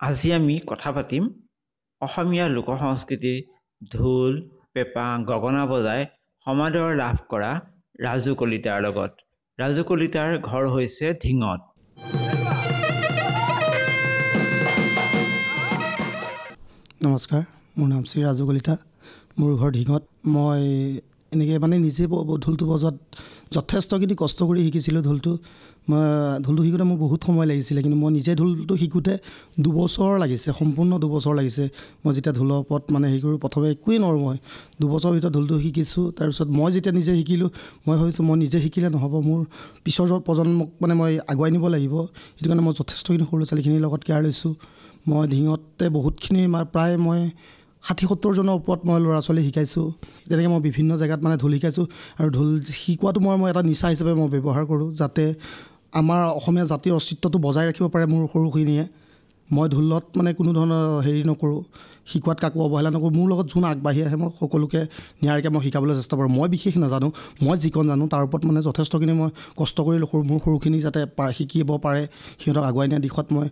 আজি 0.00 0.28
আমি 0.38 0.54
কথা 0.70 0.90
পাতিম 0.96 1.24
অসমীয়া 2.00 2.46
লোক 2.56 2.68
সংস্কৃতিৰ 2.82 3.38
ঢোল 3.82 4.32
পেঁপা 4.72 5.06
গগনা 5.30 5.62
বজাই 5.70 6.02
সমাদৰ 6.46 6.88
লাভ 7.02 7.16
কৰা 7.30 7.52
ৰাজু 8.06 8.32
কলিতাৰ 8.40 8.78
লগত। 8.86 9.12
ৰাজু 9.58 9.82
কলিতাৰ 9.90 10.30
ঘৰ 10.48 10.64
হৈছে 10.74 11.06
ঢিঙত 11.22 11.60
নমস্কাৰ 17.04 17.42
মোৰ 17.76 17.88
নাম 17.92 18.02
শ্ৰী 18.10 18.20
ৰাজু 18.26 18.42
কলিতা। 18.48 18.74
মোৰ 19.38 19.50
ঘৰ 19.60 19.70
ঢিঙত 19.78 20.02
মই 20.34 20.62
এনেকৈ 21.32 21.58
মানে 21.64 21.76
নিজে 21.86 22.04
ঢোলটো 22.44 22.64
বজোৱাত 22.70 22.96
যথেষ্টখিনি 23.54 24.14
কষ্ট 24.22 24.38
কৰি 24.48 24.60
শিকিছিলোঁ 24.66 25.02
ঢোলটো। 25.08 25.32
মই 25.90 26.02
ঢোলটো 26.44 26.62
শিকোঁতে 26.66 26.84
মোৰ 26.90 26.98
বহুত 27.04 27.20
সময় 27.26 27.46
লাগিছিলে 27.50 27.80
কিন্তু 27.84 27.98
মই 28.02 28.10
নিজে 28.18 28.32
ঢোলটো 28.40 28.74
শিকোঁতে 28.82 29.14
দুবছৰ 29.64 30.10
লাগিছে 30.22 30.48
সম্পূৰ্ণ 30.58 30.92
দুবছৰ 31.02 31.34
লাগিছে। 31.40 31.64
মই 32.02 32.12
যেতিয়া 32.16 32.34
ঢোলৰ 32.38 32.58
ওপৰত 32.62 32.82
মানে 32.94 33.06
হেৰি 33.12 33.20
কৰোঁ 33.24 33.38
প্ৰথমে 33.44 33.66
একোৱেই 33.74 33.98
নোৱাৰোঁ 34.02 34.20
মই। 34.26 34.36
দুবছৰৰ 34.80 35.12
ভিতৰত 35.16 35.32
ঢোলটো 35.36 35.54
শিকিছোঁ 35.64 36.04
তাৰপিছত 36.18 36.48
মই 36.58 36.68
যেতিয়া 36.74 36.94
নিজে 36.98 37.12
শিকিলোঁ 37.18 37.48
মই 37.86 37.96
ভাবিছোঁ 38.00 38.24
মই 38.28 38.36
নিজে 38.44 38.58
শিকিলে 38.64 38.88
নহ'ব 38.94 39.14
মোৰ 39.28 39.40
পিছৰ 39.84 40.06
প্ৰজন্মক 40.26 40.68
মানে 40.82 40.94
মই 41.00 41.12
আগুৱাই 41.32 41.50
নিব 41.54 41.64
লাগিব। 41.74 41.94
সেইটো 42.36 42.48
কাৰণে 42.50 42.62
মই 42.66 42.74
যথেষ্টখিনি 42.80 43.24
সৰু 43.28 43.36
ল'ৰা 43.38 43.46
ছোৱালীখিনিৰ 43.50 43.80
লগত 43.86 44.00
কেয়াৰ 44.06 44.22
লৈছোঁ। 44.26 44.52
মই 45.08 45.22
ঢিঙতে 45.32 45.84
বহুতখিনি 45.96 46.42
প্ৰায় 46.74 46.94
মই 47.06 47.20
ষাঠি 47.86 48.04
সত্তৰজনৰ 48.10 48.54
ওপৰত 48.60 48.80
মই 48.88 48.98
ল'ৰা 49.04 49.20
ছোৱালী 49.26 49.42
শিকাইছোঁ। 49.46 49.86
তেনেকৈ 50.28 50.48
মই 50.52 50.60
বিভিন্ন 50.68 50.90
জেগাত 50.98 51.20
মানে 51.22 51.36
ঢোল 51.42 51.52
শিকাইছোঁ 51.56 51.84
আৰু 52.18 52.28
ঢোল 52.36 52.48
শিকোৱাটো 52.74 53.18
মই 53.20 53.36
মই 53.40 53.48
এটা 53.52 53.62
নিচা 53.62 53.86
হিচাপে 53.92 54.12
মই 54.20 54.28
ব্যৱহাৰ 54.34 54.64
কৰোঁ 54.70 54.88
যাতে 55.00 55.24
আমাৰ 56.00 56.20
অসমীয়া 56.38 56.66
জাতিৰ 56.72 56.92
অস্তিত্বটো 57.00 57.38
বজাই 57.46 57.64
ৰাখিব 57.68 57.84
পাৰে 57.94 58.04
মোৰ 58.12 58.22
সৰুখিনিয়ে। 58.32 58.84
মই 59.48 59.66
ঢোলত 59.68 60.04
মানে 60.18 60.30
কোনো 60.38 60.50
ধৰণৰ 60.58 60.82
হেৰি 61.06 61.22
নকৰোঁ 61.30 61.58
শিকোৱাত 62.10 62.38
কাকো 62.44 62.58
অৱহেলা 62.66 62.90
নকৰোঁ 62.90 63.12
মোৰ 63.18 63.26
লগত 63.32 63.46
যোন 63.52 63.64
আগবাঢ়ি 63.64 64.00
আহে 64.06 64.16
মই 64.22 64.30
সকলোকে 64.40 64.80
নিয়াৰিকৈ 65.22 65.50
মই 65.54 65.62
শিকাবলৈ 65.66 65.94
চেষ্টা 66.00 66.14
কৰোঁ। 66.18 66.30
মই 66.38 66.48
বিশেষ 66.54 66.74
নাজানো 66.82 67.08
মই 67.42 67.56
যিকণ 67.62 67.84
জানো 67.90 68.04
তাৰ 68.12 68.22
ওপৰত 68.26 68.42
মানে 68.48 68.60
যথেষ্টখিনি 68.68 69.14
মই 69.20 69.30
কষ্ট 69.56 69.76
কৰি 69.86 69.96
সৰু 70.02 70.22
মোৰ 70.30 70.38
সৰুখিনি 70.44 70.78
যাতে 70.86 71.00
পা- 71.16 71.32
শিকিব 71.38 71.68
পাৰে 71.84 72.02
সিহঁতক 72.40 72.64
আগুৱাই 72.70 72.86
নিয়া 72.90 73.00
দিশত 73.06 73.26
মই 73.32 73.46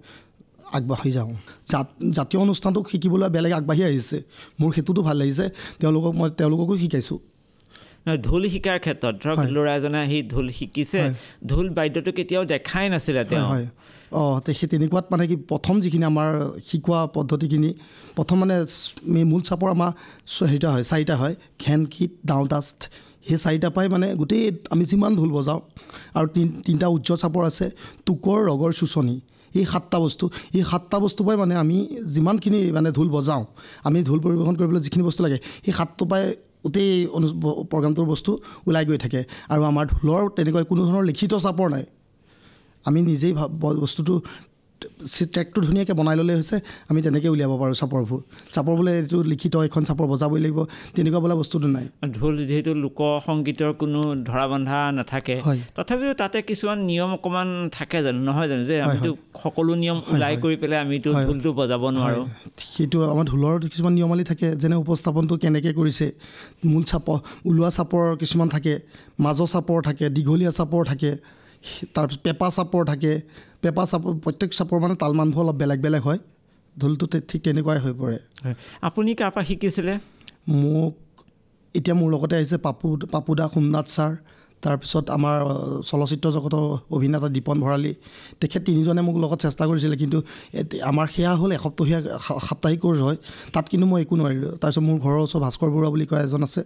আগবাঢ়ি 0.76 1.10
যাওঁ। 1.12 1.30
জাত 1.70 1.86
জাতীয় 2.16 2.38
অনুষ্ঠানটো 2.42 2.80
শিকিবলৈ 2.92 3.28
বেলেগ 3.28 3.52
আগবাঢ়ি 3.52 3.82
আহিছে। 3.90 4.18
মোৰ 4.60 4.70
সেইটোতো 4.74 5.00
ভাল 5.02 5.16
লাগিছে। 5.16 5.44
তেওঁলোকক 5.80 6.12
মই 6.20 6.28
তেওঁলোককো 6.38 6.74
শিকাইছোঁ। 6.78 7.18
নহয়, 8.06 8.18
ঢোল 8.26 8.42
শিকাৰ 8.54 8.78
ক্ষেত্ৰত 8.84 9.14
ধৰক। 9.22 9.38
ল'ৰা 9.56 9.72
এজনে 9.76 9.98
আহি 10.06 10.18
ঢোল 10.32 10.46
শিকিছে। 10.50 11.00
ঢোল 11.46 11.66
বাদ্যটো 11.70 12.10
কেতিয়াও 12.12 12.44
দেখাই 12.44 12.86
নাছিলে 12.88 13.22
তেওঁ। 13.24 13.46
হয়। 13.52 13.66
অঁ 14.20 14.40
তে- 14.44 14.54
সেই 14.54 14.68
তেনেকুৱাত 14.68 15.04
মানে 15.10 15.24
কি 15.26 15.36
প্ৰথম 15.50 15.74
যিখিনি 15.80 16.04
আমাৰ 16.04 16.30
শিকোৱা 16.66 17.00
পদ্ধতিখিনি 17.16 17.70
প্ৰথম 18.16 18.36
মানে 18.42 18.56
মূল 19.24 19.42
চাপৰ 19.42 19.68
আমাৰ 19.70 19.90
হেৰিটা 20.50 20.68
হয় 20.72 20.84
চাৰিটা 20.90 21.14
হয় 21.16 21.34
ঘেন 21.64 21.80
কীট 21.86 22.12
ডাউন 22.26 22.44
ডাষ্ট 22.48 22.78
সেই 23.28 23.38
চাৰিটা 23.44 23.68
পাই 23.70 23.86
মানে 23.88 24.06
গোটেই 24.14 24.44
আমি 24.70 24.84
যিমান 24.84 25.12
ঢোল 25.16 25.30
বজাওঁ 25.30 25.60
আৰু 26.14 26.26
তিন 26.34 26.46
তিনিটা 26.66 26.88
উচ্চ 26.96 27.08
চাপৰ 27.22 27.42
আছে 27.50 27.66
টোকৰ 28.06 28.38
ৰগৰ 28.50 28.72
চুচনি। 28.72 29.16
এই 29.54 29.64
সাতটা 29.64 29.98
বস্তু 29.98 30.24
এই 30.54 30.64
সাতটা 30.70 30.98
বস্তু 30.98 31.20
পাই 31.24 31.36
মানে 31.36 31.54
আমি 31.56 31.76
যিমানখিনি 32.14 32.72
মানে 32.72 32.90
ঢোল 32.92 33.08
বজাওঁ 33.08 33.44
আমি 33.84 33.98
ঢোল 34.04 34.20
পৰিৱেশন 34.20 34.54
কৰিবলৈ 34.56 34.80
যিখিনি 34.80 35.04
বস্তু 35.04 35.20
লাগে 35.22 35.38
সেই 35.64 35.74
সাতটো 35.78 36.04
পাই 36.04 36.22
গোটেই 36.64 37.06
অনু 37.06 37.26
প্ৰগ্ৰামটোৰ 37.70 38.06
বস্তু 38.12 38.30
ওলাই 38.66 38.84
গৈ 38.86 38.98
থাকে। 38.98 39.20
আৰু 39.48 39.62
আমাৰ 39.70 39.84
ঢোলৰ 39.86 40.22
তেনেকুৱা 40.36 40.62
কোনো 40.64 40.82
ধৰণৰ 40.86 41.04
লিখিত 41.04 41.32
চাপৰ 41.34 41.68
নাই। 41.70 41.84
আমি 42.84 43.02
নিজেই 43.02 43.32
ব- 43.32 43.78
বস্তুটো 43.80 44.14
ট্ৰেকটো 45.34 45.58
ধুনীয়াকৈ 45.66 45.94
বনাই 46.00 46.16
ল'লে 46.20 46.34
হৈছে 46.38 46.56
আমি 46.90 47.00
তেনেকৈ 47.04 47.28
উলিয়াব 47.34 47.52
পাৰোঁ 47.62 47.76
চাপৰবোৰ। 47.80 48.20
চাপৰ 48.54 48.74
বোলে 48.78 48.92
এইটো 48.98 49.18
লিখিত 49.32 49.54
এখন 49.68 49.82
চাপৰ 49.88 50.06
বজাবই 50.12 50.40
লাগিব 50.44 50.58
তেনেকুৱা 50.94 51.20
বোলা 51.24 51.34
বস্তুটো 51.40 51.68
নাই। 51.76 51.86
ঢোল 52.16 52.34
যিহেতু 52.48 52.70
লোক 52.84 53.00
সংগীতৰ 53.26 53.70
কোনো 53.80 54.00
ধৰা 54.28 54.46
বন্ধা 54.52 54.78
নাথাকে। 54.98 55.36
তথাপিও 55.76 56.12
তাতে 56.20 56.38
কিছুমান 56.48 56.78
নিয়ম 56.90 57.10
অকণমান 57.16 57.48
থাকে 57.76 57.98
জানো 58.04 58.20
নহয় 58.28 58.48
জানো? 58.50 58.62
যে 58.70 58.74
আমিতো 58.84 59.10
সকলো 59.42 59.72
নিয়ম 59.82 59.98
ওলাই 60.12 60.34
কৰি 60.42 60.56
পেলাই 60.62 60.78
আমিতো। 60.84 61.08
ঢোলটো 61.26 61.50
বজাব 61.60 61.82
নোৱাৰোঁ। 61.96 62.24
সেইটো 62.74 62.98
আমাৰ 63.12 63.24
ঢোলৰ 63.30 63.54
কিছুমান 63.72 63.92
নিয়মাৱলী 63.98 64.24
থাকে 64.30 64.48
যেনে 64.62 64.76
উপস্থাপনটো 64.84 65.34
কেনেকৈ 65.42 65.72
কৰিছে 65.78 66.06
মূল 66.70 66.82
চাপৰ 66.90 67.18
ওলোৱা 67.48 67.70
চাপৰ 67.78 68.04
কিছুমান 68.20 68.48
থাকে 68.54 68.74
মাজৰ 69.24 69.48
চাপৰ 69.54 69.78
থাকে 69.88 70.04
দীঘলীয়া 70.16 70.52
চাপৰ 70.58 70.82
থাকে 70.90 71.10
তাৰপিছত 71.94 72.20
পেঁপা 72.24 72.48
চাপৰ 72.56 72.82
থাকে 72.92 73.12
পেঁপা 73.64 73.84
চাপৰ 73.90 74.12
প্ৰত্যেক 74.24 74.50
চাপৰ 74.58 74.78
মানে 74.84 74.94
তালমানবোৰ 75.02 75.42
অলপ 75.44 75.56
বেলেগ 75.62 75.78
বেলেগ 75.86 76.02
হয়। 76.08 76.20
ঢোলটো 76.76 77.04
ঠিক 77.30 77.40
তেনেকুৱাই 77.46 77.78
হৈ 77.84 77.92
পৰে। 78.00 78.18
আপুনি 78.88 79.10
কাৰ 79.20 79.30
পৰা 79.34 79.44
শিকিছিলে? 79.50 79.94
মোক 80.62 80.92
এতিয়া 81.74 81.94
মোৰ 82.00 82.08
লগতে 82.14 82.34
আহিছে 82.38 82.56
পাপু 82.66 82.86
পাপুদা 83.14 83.44
সোমনাথ 83.54 83.86
ছাৰ। 83.94 84.12
তাৰপিছত 84.62 85.04
আমাৰ 85.16 85.38
চলচ্চিত্ৰ 85.88 86.28
জগতৰ 86.36 86.62
অভিনেতা 86.96 87.28
দীপন 87.36 87.56
ভৰালী। 87.64 87.92
তেখেত 88.40 88.62
তিনিজনে 88.68 89.02
মোক 89.06 89.16
লগত 89.22 89.38
চেষ্টা 89.44 89.64
কৰিছিলে। 89.68 89.96
কিন্তু 90.02 90.18
আমাৰ 90.90 91.06
সেয়া 91.14 91.32
হ'ল 91.40 91.50
এসপ্তাহীয়া 91.58 91.98
সাপ্তাহিক 92.48 92.80
কোৰ্চ 92.84 93.00
হয়। 93.06 93.18
তাত 93.54 93.64
কিন্তু 93.70 93.86
মই 93.90 94.00
একো 94.04 94.14
নোৱাৰিলোঁ। 94.20 94.52
তাৰপিছত 94.60 94.82
মোৰ 94.88 94.96
ঘৰৰ 95.04 95.18
ওচৰত 95.26 95.40
ভাস্কৰ 95.46 95.68
বৰুৱা 95.74 95.90
বুলি 95.94 96.06
কয় 96.10 96.22
এজন 96.26 96.42
আছে। 96.48 96.62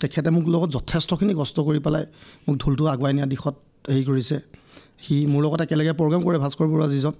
তেখেতে 0.00 0.28
মোক 0.36 0.44
লগত 0.54 0.68
যথেষ্টখিনি 0.76 1.32
কষ্ট 1.40 1.56
কৰি 1.66 1.80
পেলাই 1.86 2.04
মোক 2.46 2.54
ঢোলটো 2.62 2.82
আগুৱাই 2.94 3.12
নিয়া 3.16 3.26
দিশত 3.32 3.54
হেৰি 3.92 4.04
কৰিছে। 4.10 4.36
সি 5.04 5.14
মোৰ 5.32 5.40
লগত 5.44 5.60
একেলগে 5.66 5.92
প্ৰগ্ৰেম 6.00 6.22
কৰে 6.26 6.38
ভাস্কৰ 6.44 6.66
বৰুৱা 6.72 6.86
যিজন। 6.94 7.14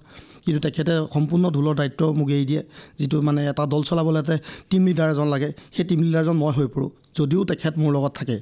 কিন্তু 0.44 0.60
তেখেতে 0.66 0.92
সম্পূৰ্ণ 1.14 1.44
ঢোলৰ 1.56 1.74
দায়িত্ব 1.80 2.00
মোক 2.18 2.28
এৰি 2.36 2.44
দিয়ে 2.50 2.62
যিটো 2.98 3.16
মানে 3.28 3.40
এটা 3.50 3.64
দল 3.72 3.82
চলাবলৈ 3.88 4.20
এটা 4.24 4.34
টীম 4.70 4.82
লিডাৰ 4.88 5.08
এজন 5.14 5.28
লাগে। 5.34 5.48
সেই 5.74 5.84
টীম 5.88 6.00
লিডাৰজন 6.06 6.36
মই 6.42 6.52
হৈ 6.56 6.66
পৰোঁ 6.74 6.88
যদিও 7.18 7.42
তেখেত 7.50 7.74
মোৰ 7.82 7.90
লগত 7.96 8.12
থাকে। 8.18 8.36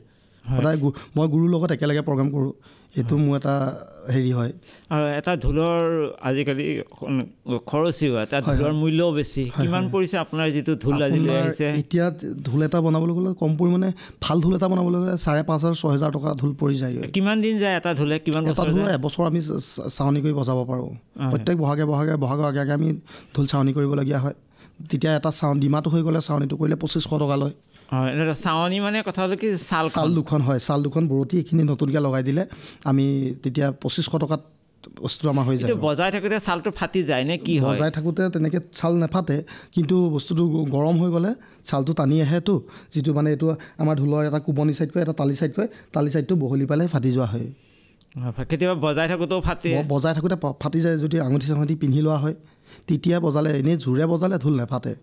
সদায় 0.50 0.76
মই 1.16 1.26
গুৰুৰ 1.28 1.48
লগত 1.54 1.70
একেলগে 1.72 2.02
প্ৰগ্ৰেম 2.08 2.28
কৰোঁ। 2.34 2.52
এইটো 2.96 3.14
মোৰ 3.16 3.34
এটা 3.36 3.54
হেৰি 4.14 4.32
হয়। 4.32 4.52
আৰু 4.90 5.04
এটা 5.18 5.32
ঢোলৰ 5.36 5.80
আজিকালি 6.22 6.66
খৰচীও 7.66 8.14
এটা 8.22 8.36
ঢোলৰ 8.40 8.72
মূল্যও 8.72 9.10
বেছি। 9.12 9.42
কিমান 9.56 9.84
পৰিছে 9.88 10.16
আপোনাৰ 10.18 10.46
যিটো 10.50 10.72
ঢোল 10.74 11.02
আজি 11.02 11.18
লৈ 11.18 11.28
আপোনাৰ 11.28 11.42
আহিছে? 11.42 11.66
এতিয়া 11.80 12.06
ঢোল 12.44 12.60
এটা 12.62 12.78
বনাবলৈ 12.80 13.12
গ'লে 13.14 13.30
কম 13.34 13.50
পৰিমাণে 13.56 13.88
ভাল 14.20 14.36
ঢোল 14.40 14.54
এটা 14.56 14.68
বনাবলৈ 14.68 14.98
গ'লে 15.00 15.14
চাৰে 15.18 15.42
পাঁচ 15.42 15.60
হাজাৰ 15.62 15.74
ছয় 15.80 15.92
হেজাৰ 15.92 16.10
টকা 16.12 16.28
ঢোল 16.40 16.52
পৰি 16.60 16.74
যায়গৈ 16.78 17.08
কিমান 17.10 17.36
দিন 17.42 17.54
যায় 17.58 17.74
এটা 17.76 17.90
ঢোলে? 17.94 18.16
কিমান 18.18 18.42
এটা 18.46 18.62
ঢোলৰ 18.62 18.84
যায়? 18.84 18.94
এবছৰ 18.98 19.24
আমি 19.26 19.40
চ- 19.40 19.60
চ- 19.64 19.88
চাৱনি 19.96 20.20
কৰি 20.24 20.34
বজাব 20.34 20.58
পাৰোঁ। 20.70 20.90
প্ৰত্যেক 21.32 21.56
বহাগে 21.56 21.84
বহাগে 21.84 22.14
বহাগৰ 22.16 22.44
আগে 22.44 22.60
আগে 22.60 22.72
আমি 22.72 22.88
ঢোল 23.34 23.46
চাৱনি 23.46 23.70
কৰিবলগীয়া 23.72 24.20
হয়। 24.20 24.36
তেতিয়া 24.90 25.12
এটা 25.16 25.30
চাউন 25.30 25.56
ডিমাটো 25.60 25.88
হৈ 25.90 26.00
গ'লে 26.02 26.20
চাৱনিটো 26.20 26.54
কৰিলে 26.56 26.76
পঁচিছশ 26.76 27.06
টকা 27.14 27.36
লয়। 27.36 27.54
হয় 27.92 28.10
চাৱনি 28.44 28.78
মানে 28.86 28.98
কথা 29.08 29.20
হ'ল 29.24 29.32
কি 29.42 29.48
ছাল 29.68 29.84
চাল 29.96 30.08
দুখন 30.18 30.40
হয় 30.46 30.60
চাল 30.68 30.80
দুখন 30.86 31.04
বৰতি 31.12 31.34
এইখিনি 31.40 31.62
নতুনকৈ 31.70 32.00
লগাই 32.06 32.22
দিলে 32.28 32.42
আমি 32.90 33.04
তেতিয়া 33.42 33.66
পঁচিছশ 33.82 34.06
টকাত 34.24 34.42
বস্তুটো 35.02 35.28
আমাৰ 35.34 35.44
হৈ 35.48 35.56
যায় 35.58 35.68
বজাই 35.86 36.10
থাকোঁতে 36.14 36.38
ছালটো 36.46 36.70
ফাটি 36.78 37.00
যায় 37.10 37.24
নে 37.28 37.34
কি 37.46 37.54
হয়? 37.56 37.68
বজাই 37.70 37.90
থাকোঁতে 37.96 38.22
তেনেকৈ 38.34 38.60
ছাল 38.78 38.92
নাফাটে 39.02 39.36
কিন্তু 39.74 39.96
বস্তুটো 40.14 40.42
গৰম 40.74 40.96
হৈ 41.02 41.10
গ'লে 41.14 41.30
ছালটো 41.68 41.92
টানি 41.98 42.16
আহেতো 42.24 42.54
যিটো 42.92 43.10
মানে 43.18 43.28
এইটো 43.34 43.46
আমাৰ 43.82 43.94
ঢোলৰ 44.00 44.22
এটা 44.28 44.40
কোবনি 44.46 44.72
ছাইডকৈ 44.78 45.00
এটা 45.04 45.14
তালি 45.20 45.34
ছাইডকৈ 45.40 45.66
তালি 45.94 46.08
ছাইডটো 46.14 46.34
বহলি 46.42 46.64
পেলাই 46.70 46.86
ফাটি 46.94 47.10
যোৱা 47.16 47.26
হয়। 47.32 47.46
কেতিয়াবা 48.50 48.76
বজাই 48.86 49.06
থাকোঁতেও 49.12 49.40
ফাটে। 49.46 49.70
বজাই 49.92 50.12
থাকোঁতে 50.16 50.36
ফাটি 50.62 50.78
যায় 50.84 50.96
যদি 51.04 51.16
আঙুঠি 51.26 51.46
চাঙুঠি 51.50 51.74
পিন্ধি 51.82 52.00
লোৱা 52.06 52.18
হয়। 52.24 52.34
তেতিয়া 52.88 53.16
বজালে 53.26 53.50
এনেই 53.60 53.76
জোৰে 53.84 54.04
বজালে 54.12 54.36
ঢোল 54.42 54.54
নাফাটে। 54.60 54.94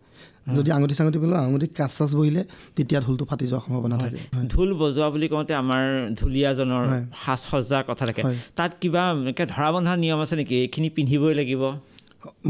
যদি 0.55 0.69
আঙুঠি 0.77 0.93
চাঙুঠি 0.97 1.17
পিন্ধোঁ 1.21 1.39
আঙুঠিত 1.47 1.71
কাচ 1.79 1.91
চাচ 1.97 2.11
বহিলে 2.19 2.41
তেতিয়া 2.75 2.99
ঢোলটো 3.05 3.23
ফাটি 3.29 3.45
যোৱাৰ 3.51 3.61
সম্ভাৱনা 3.65 3.95
থাকে। 4.03 4.19
ঢোল 4.53 4.69
বজোৱা 4.81 5.07
বুলি 5.13 5.27
কওঁতে 5.31 5.53
আমাৰ 5.63 5.83
ঢুলীয়াজনৰ। 6.19 6.83
সাজ 7.23 7.39
সজ্জাৰ 7.51 7.83
কথা 7.89 8.03
থাকে। 8.09 8.21
তাত 8.57 8.71
কিবা 8.81 9.03
এনেকৈ 9.23 9.45
ধৰা 9.53 9.69
বন্ধা 9.73 9.93
নিয়ম 10.03 10.19
আছে 10.25 10.35
নেকি? 10.39 10.55
এইখিনি 10.63 10.89
পিন্ধিবই 10.95 11.33
লাগিব। 11.39 11.63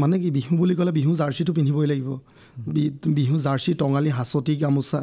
মানে 0.00 0.16
কি 0.22 0.28
বিহু 0.36 0.52
বুলি 0.60 0.74
ক'লে 0.78 0.92
বিহু 0.98 1.12
জাৰ্চিটো 1.20 1.52
পিন্ধিবই 1.56 1.86
লাগিব। 1.92 2.10
বিহু 3.18 3.34
জাৰ্চি 3.46 3.70
টঙালি 3.80 4.10
হাঁচতি 4.18 4.52
গামোচা। 4.62 5.00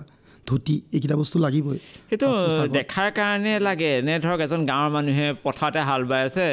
ধুতি 0.47 0.75
এইকেইটা 0.95 1.15
বস্তু 1.21 1.38
লাগিবই। 1.45 1.79
সেইটো। 2.09 2.27
দেখাৰ 2.77 3.09
কাৰণে 3.19 3.53
লাগে। 3.67 3.91
নে 4.07 4.13
ধৰক 4.25 4.39
এজন 4.45 4.61
গাঁৱৰ 4.71 4.89
মানুহে 4.95 5.27
পথাৰতে 5.45 5.79
হাল 5.89 6.01
বাই 6.09 6.21
আছে। 6.27 6.45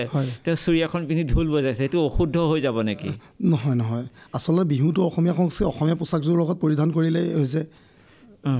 তেওঁ 0.44 0.56
চুৰি 0.62 0.78
এখন 0.86 1.00
পিন্ধি 1.08 1.24
ঢোল 1.32 1.46
বজাইছে 1.54 1.78
সেইটো 1.80 1.98
অশুদ্ধ 2.08 2.36
হৈ 2.50 2.60
যাব 2.66 2.76
নেকি? 2.88 3.10
নহয় 3.52 3.76
নহয়। 3.80 4.06
আচলতে 4.36 4.64
বিহুটো 4.72 5.00
অসমীয়া 5.08 5.34
সংস্কৃতি 5.40 5.64
অসমীয়া 5.72 5.96
পোচাকযোৰৰ 6.00 6.36
লগত 6.42 6.56
পৰিধান 6.64 6.88
কৰিলেই 6.96 7.28
হৈছে। 7.40 7.62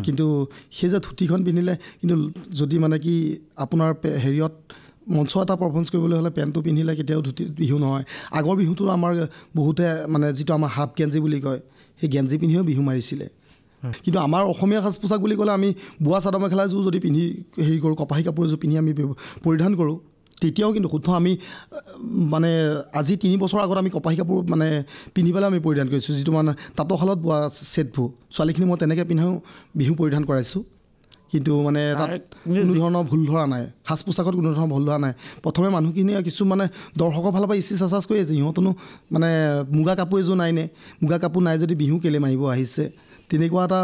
কিন্তু 0.07 0.27
সেই 0.77 0.89
যে 0.93 0.99
ধুতিখন 1.07 1.41
পিন্ধিলে 1.47 1.75
কিন্তু 2.01 2.15
যদি 2.61 2.77
মানে 2.85 2.97
কি 3.05 3.15
আপোনাৰ 3.65 3.91
হেৰিয়ত 4.25 4.55
মঞ্চ 5.17 5.33
এটা 5.45 5.55
পাৰফৰ্মেঞ্চ 5.61 5.89
কৰিবলৈ 5.93 6.17
হ'লে 6.21 6.31
পেণ্টটো 6.37 6.61
পিন্ধিলে 6.67 6.93
কেতিয়াও 6.99 7.23
ধুতি 7.27 7.43
বিহু 7.61 7.77
নহয়। 7.85 8.05
আগৰ 8.39 8.55
বিহুটো 8.61 8.83
আমাৰ 8.97 9.13
বহুতে 9.59 9.85
মানে 10.13 10.27
যিটো 10.37 10.53
আমাৰ 10.59 10.71
হাফ 10.77 10.91
গেঞ্জি 10.99 11.19
বুলি 11.25 11.39
কয় 11.47 11.61
সেই 11.99 12.09
গেঞ্জি 12.15 12.37
পিন্ধিও 12.41 12.63
বিহু 12.71 12.83
মাৰিছিলে। 12.89 13.27
কিন্তু 14.05 14.19
আমাৰ 14.27 14.43
অসমীয়া 14.53 14.81
সাজ 14.85 14.95
পোছাক 15.03 15.21
বুলি 15.25 15.35
ক'লে 15.41 15.53
আমি 15.59 15.69
বোৱা 16.05 16.19
চাদৰ 16.25 16.41
মেখেলাযোৰ 16.45 16.83
যদি 16.89 16.99
পিন্ধি 17.05 17.25
হেৰি 17.67 17.79
কৰোঁ 17.85 17.97
কপাহী 18.01 18.23
কাপোৰ 18.27 18.43
এযোৰ 18.47 18.59
পিন্ধি 18.63 18.77
আমি 18.83 18.93
পৰিধান 19.45 19.73
কৰোঁ 19.81 19.97
তেতিয়াও 20.43 20.71
কিন্তু 20.75 20.89
শুদ্ধ 20.95 21.07
আমি 21.21 21.33
মানে 22.33 22.51
আজি 23.01 23.15
তিনি 23.23 23.35
বছৰ 23.43 23.61
আগত 23.65 23.77
আমি 23.83 23.91
কপাহী 23.97 24.17
কাপোৰ 24.21 24.39
মানে 24.53 24.69
পিন্ধি 25.15 25.31
পেলাই 25.35 25.49
আমি 25.53 25.61
পৰিধান 25.67 25.87
কৰিছোঁ 25.93 26.13
যিটো 26.19 26.33
মানে 26.39 26.53
তাঁতৰশালত 26.77 27.19
বোৱা 27.25 27.39
ছেটবোৰ। 27.73 28.09
ছোৱালীখিনি 28.35 28.67
মই 28.71 28.77
তেনেকৈ 28.83 29.05
পিন্ধাও 29.11 29.33
বিহু 29.79 29.93
পৰিধান 30.01 30.23
কৰাইছোঁ। 30.29 30.63
কিন্তু 31.33 31.53
মানে 31.67 31.83
তাত 32.01 32.11
কোনো 32.47 32.73
ধৰণৰ 32.81 33.05
ভুল 33.11 33.21
ধৰা 33.31 33.45
নাই 33.53 33.63
সাজ 33.89 34.01
পোছাকত 34.07 34.35
কোনো 34.39 34.51
ধৰণৰ 34.57 34.69
ভুল 34.75 34.85
ধৰা 34.89 34.99
নাই। 35.05 35.13
প্ৰথমে 35.45 35.69
মানুহখিনিয়ে 35.77 36.21
কিছু 36.29 36.43
মানে 36.53 36.65
দৰ্শকৰ 37.01 37.31
ফালৰ 37.35 37.47
পৰা 37.51 37.57
ইচি 37.63 37.75
চাচাজ 37.81 38.05
কৰি 38.09 38.19
আছে 38.23 38.35
সিহঁতনো 38.39 38.71
মানে 39.15 39.31
মুগা 39.77 39.95
কাপোৰ 40.01 40.19
এযোৰ 40.23 40.37
নাই 40.43 40.51
নে? 40.59 40.65
মুগা 41.03 41.19
কাপোৰ 41.23 41.43
নাই 41.47 41.57
যদি 41.63 41.75
বিহু 41.83 41.97
কেলৈ 42.05 42.19
মাৰিব 42.25 42.43
আহিছে। 42.55 42.85
তেনেকুৱা 43.31 43.63
এটা 43.65 43.81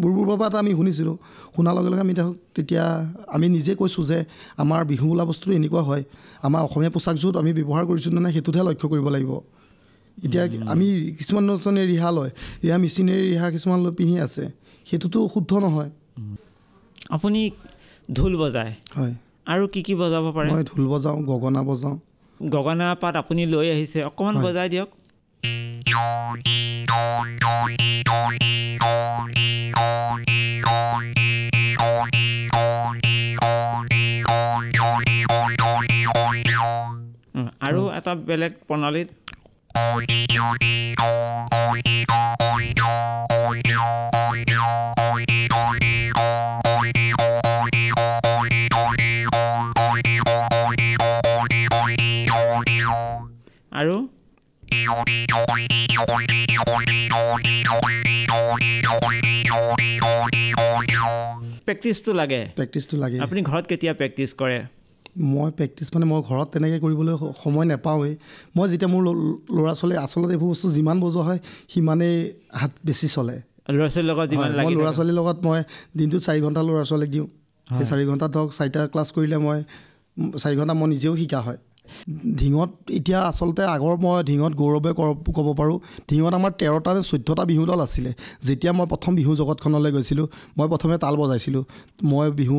বুৰবুৰৰ 0.00 0.26
পৰা 0.30 0.46
এটা 0.46 0.58
আমি 0.58 0.72
শুনিছিলোঁ। 0.74 1.16
শুনাৰ 1.54 1.74
লগে 1.76 1.88
লগে 1.92 2.02
আমি 2.02 2.14
দেখোন 2.14 2.34
তেতিয়া 2.54 2.84
আমি 3.28 3.46
নিজে 3.48 3.72
কৈছোঁ 3.74 4.02
যে 4.04 4.18
আমাৰ 4.58 4.80
বিহু 4.84 5.04
বোলা 5.08 5.24
বস্তুটো 5.24 5.52
এনেকুৱা 5.58 5.82
হয় 5.82 6.02
আমাৰ 6.42 6.60
অসমীয়া 6.66 6.92
পোচাকযোৰত 6.96 7.34
আমি 7.36 7.50
ব্যৱহাৰ 7.58 7.84
কৰিছোঁ 7.90 8.10
নে 8.14 8.20
নাই 8.20 8.32
সেইটোতহে 8.32 8.62
লক্ষ্য 8.68 8.86
কৰিব 8.92 9.06
লাগিব। 9.08 9.32
এতিয়া 10.18 10.44
আমি 10.66 10.86
কিছুমান 11.18 11.44
নজনে 11.44 11.82
ৰিহা 11.86 12.10
লয় 12.10 12.32
ৰিহা 12.64 12.76
মেচিনেৰী 12.78 13.24
ৰিহা 13.32 13.48
কিছুমান 13.54 13.78
লৈ 13.84 13.92
পিন্ধি 13.98 14.16
আছে 14.20 14.44
সেইটোতো 14.86 15.18
শুদ্ধ 15.34 15.50
নহয়। 15.58 15.90
আপুনি 17.10 17.40
ঢোল 18.08 18.32
বজায়। 18.36 18.72
হয়। 18.96 19.14
আৰু 19.46 19.64
কি 19.68 19.80
কি 19.82 19.94
বজাব 19.94 20.24
পাৰে? 20.32 20.50
মই 20.50 20.62
ঢোল 20.64 20.84
বজাওঁ 20.88 21.18
গগনা 21.22 21.60
বজাওঁ। 21.62 21.96
গগনা 22.40 22.86
পাত 22.94 23.14
আপুনি 23.16 23.42
লৈ 23.46 23.66
আহিছে 23.70 23.98
অকণমান। 24.04 24.34
বজাই 24.44 24.68
দিয়ক। 24.68 24.88
আৰু 37.66 37.82
এটা 37.98 38.12
বেলেগ 38.28 38.52
প্ৰণালীত 38.68 39.08
আৰু 53.72 53.96
প্ৰেক্টিচটো 61.66 62.12
লাগে। 62.12 62.48
প্ৰেক্টিচটো 62.56 62.96
লাগে। 62.96 63.20
আপুনি 63.20 63.42
ঘৰত 63.42 63.66
কেতিয়া 63.66 63.92
প্ৰেক্টিচ 63.94 64.30
কৰে? 64.34 64.58
মই 65.16 65.50
প্ৰেক্টিচ 65.50 65.88
মানে 65.94 66.06
মই 66.06 66.20
ঘৰত 66.22 66.48
তেনেকৈ 66.52 66.78
কৰিবলৈ 66.80 67.14
সময় 67.44 67.66
নাপাওঁৱেই। 67.66 68.16
মই 68.56 68.68
যেতিয়া 68.68 68.90
মোৰ 68.90 69.02
ল'ৰা 69.56 69.74
ছোৱালী 69.74 69.96
আচলতে 69.96 70.32
এইবোৰ 70.34 70.48
বস্তু 70.48 70.70
যিমান 70.70 71.00
বজোৱা 71.00 71.24
হয় 71.24 71.38
সিমানেই 71.68 72.32
হাত 72.52 72.72
বেছি 72.84 73.08
চলে। 73.08 73.42
ল'ৰা 73.68 73.88
ছোৱালীৰ 73.88 74.04
লগত 74.04 74.30
মই 74.34 74.74
ল'ৰা। 74.74 74.92
ছোৱালীৰ 74.92 75.14
লগত 75.14 75.36
মই 75.44 75.62
দিনটোত 75.96 76.22
চাৰি 76.22 76.40
ঘণ্টা 76.40 76.62
ল'ৰা 76.62 76.84
ছোৱালীক 76.84 77.10
দিওঁ। 77.10 77.26
সেই। 77.78 77.86
চাৰি 77.86 78.06
ঘণ্টাত 78.06 78.30
ধৰক 78.30 78.50
চাৰিটা 78.52 78.86
ক্লাছ 78.86 79.08
কৰিলে 79.12 79.36
মই 79.38 79.58
চাৰি 80.38 80.56
ঘণ্টা 80.56 80.74
মই 80.74 80.88
নিজেও 80.88 81.16
শিকা 81.16 81.40
হয়। 81.40 81.58
ঢিঙত 82.40 82.70
এতিয়া 82.98 83.18
আচলতে 83.30 83.62
আগৰ 83.74 83.94
মই 84.04 84.14
ঢিঙত 84.28 84.52
গৌৰৱে 84.60 84.90
ক'ব 85.36 85.48
পাৰোঁ। 85.60 85.76
ঢিঙত 86.10 86.32
আমাৰ 86.40 86.52
তেৰটা 86.60 86.90
নে 86.96 87.00
চৈধ্যটা 87.10 87.42
বিহু 87.50 87.62
দল 87.70 87.80
আছিলে। 87.86 88.10
যেতিয়া 88.46 88.72
মই 88.78 88.86
প্ৰথম 88.92 89.12
বিহু 89.18 89.32
জগতখনলৈ 89.40 89.90
গৈছিলোঁ 89.96 90.26
মই 90.58 90.66
প্ৰথমে 90.72 90.96
তাল 91.04 91.14
বজাইছিলোঁ। 91.22 91.62
মই 92.10 92.26
বিহু 92.38 92.58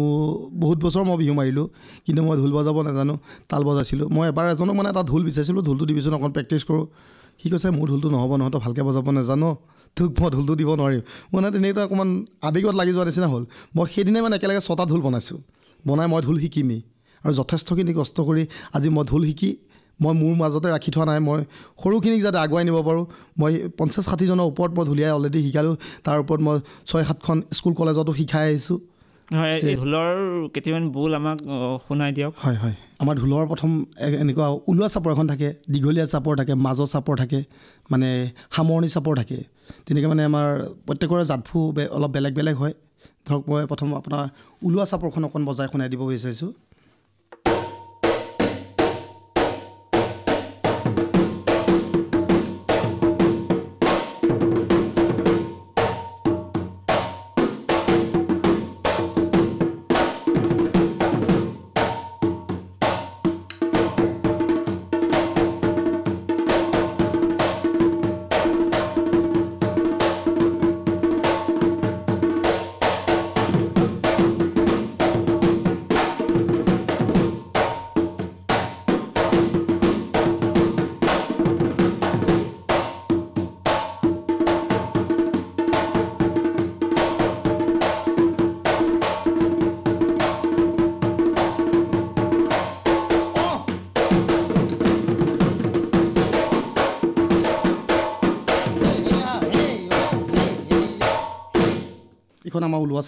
বহুত 0.64 0.78
বছৰ 0.86 1.04
মই 1.10 1.18
বিহু 1.22 1.34
মাৰিলোঁ 1.40 1.66
কিন্তু 2.06 2.22
মই 2.28 2.36
ঢোল 2.42 2.52
বজাব 2.58 2.78
নাজানো 2.88 3.16
তাল 3.50 3.62
বজাইছিলোঁ। 3.70 4.08
মই 4.16 4.26
এবাৰ 4.32 4.46
এজনক 4.54 4.76
মানে 4.80 4.90
এটা 4.94 5.04
ঢোল 5.10 5.22
বিচাৰিছিলোঁ 5.30 5.62
ঢোলটো 5.68 5.84
দিবিচোন 5.90 6.14
অকণ 6.18 6.32
প্ৰেক্টিচ 6.36 6.62
কৰোঁ। 6.70 6.86
সি 7.40 7.48
কৈছে 7.52 7.70
মোৰ 7.78 7.88
ঢোলটো 7.92 8.08
নহ'ব 8.16 8.32
নহয় 8.40 8.52
তই 8.54 8.60
ভালকৈ 8.66 8.84
বজাব 8.90 9.08
নাজানো। 9.18 9.50
তোক 9.98 10.10
মই 10.20 10.30
ঢোলটো 10.36 10.54
দিব 10.60 10.70
নোৱাৰিম। 10.80 11.02
মানে 11.34 11.48
তেনেকৈ 11.54 11.82
অকণমান 11.88 12.10
আৱেগত 12.48 12.76
লাগি 12.80 12.92
যোৱা 12.96 13.06
নিচিনা 13.10 13.28
হ'ল। 13.34 13.44
মই 13.76 13.86
সেইদিনাই 13.94 14.22
মানে 14.26 14.36
একেলগে 14.40 14.62
ছটা 14.68 14.84
ঢোল 14.92 15.02
বনাইছোঁ। 15.06 15.40
বনাই 15.88 16.08
মই 16.12 16.22
ঢোল 16.26 16.38
শিকিমেই। 16.44 16.82
আৰু 17.24 17.34
যথেষ্টখিনি 17.34 17.94
কষ্ট 17.94 18.18
কৰি 18.28 18.44
আজি 18.76 18.90
মই 18.90 19.04
ঢোল 19.06 19.24
শিকি 19.26 19.52
মই 20.00 20.14
মোৰ 20.22 20.34
মাজতে 20.42 20.68
ৰাখি 20.76 20.90
থোৱা 20.96 21.06
নাই 21.10 21.20
মই 21.20 21.40
সৰুখিনিক 21.82 22.22
যাতে 22.22 22.38
আগুৱাই 22.46 22.64
নিব 22.70 22.78
পাৰোঁ 22.88 23.04
মই 23.40 23.52
পঞ্চাছ 23.78 24.04
ষাঠিজনৰ 24.12 24.46
ওপৰত 24.52 24.72
মই 24.78 24.84
ঢুলীয়াই 24.90 25.14
অলৰেডি 25.18 25.40
শিকালোঁ 25.46 25.76
তাৰ 26.06 26.18
ওপৰত 26.24 26.40
মই 26.48 26.58
ছয় 26.86 27.04
সাতখন 27.08 27.38
স্কুল 27.58 27.74
কলেজতো 27.74 28.12
শিকাই 28.20 28.46
আহিছোঁ। 28.50 28.78
হয় 29.28 29.56
ঢোলৰ 29.80 30.10
কেইটামান 30.54 30.84
বোল 30.90 31.12
আমাক 31.16 31.38
শুনাই 31.88 32.12
দিয়ক। 32.12 32.34
হয় 32.44 32.58
হয়। 32.62 32.76
আমাৰ 33.02 33.16
ঢোলৰ 33.22 33.44
প্ৰথম 33.52 33.72
এনেকুৱা 34.24 34.48
ওলোৱা 34.70 34.88
চাপৰ 34.94 35.10
এখন 35.12 35.28
থাকে 35.28 35.48
দীঘলীয়া 35.72 36.06
চাপৰ 36.14 36.34
থাকে 36.40 36.54
মাজৰ 36.66 36.88
চাপৰ 36.94 37.16
থাকে 37.18 37.40
মানে 37.92 38.10
সামৰণি 38.56 38.90
চাপৰ 38.96 39.14
থাকে। 39.22 39.40
তেনেকৈ 39.86 40.08
মানে 40.08 40.24
আমাৰ 40.30 40.48
প্ৰত্যেকৰে 40.88 41.24
জাতভু 41.32 41.60
বে- 41.78 41.90
অলপ 41.96 42.12
বেলেগ 42.16 42.34
বেলেগ 42.40 42.56
হয়। 42.62 42.74
ধৰক 43.28 43.44
মই 43.50 43.62
প্ৰথম 43.72 43.88
আপোনাৰ 44.00 44.24
ওলোৱা 44.68 44.86
চাপৰখন 44.92 45.24
অকণ 45.28 45.42
বজাই 45.50 45.68
শুনাই 45.72 45.90
দিব 45.94 46.02
বিচাৰিছোঁ। 46.12 46.50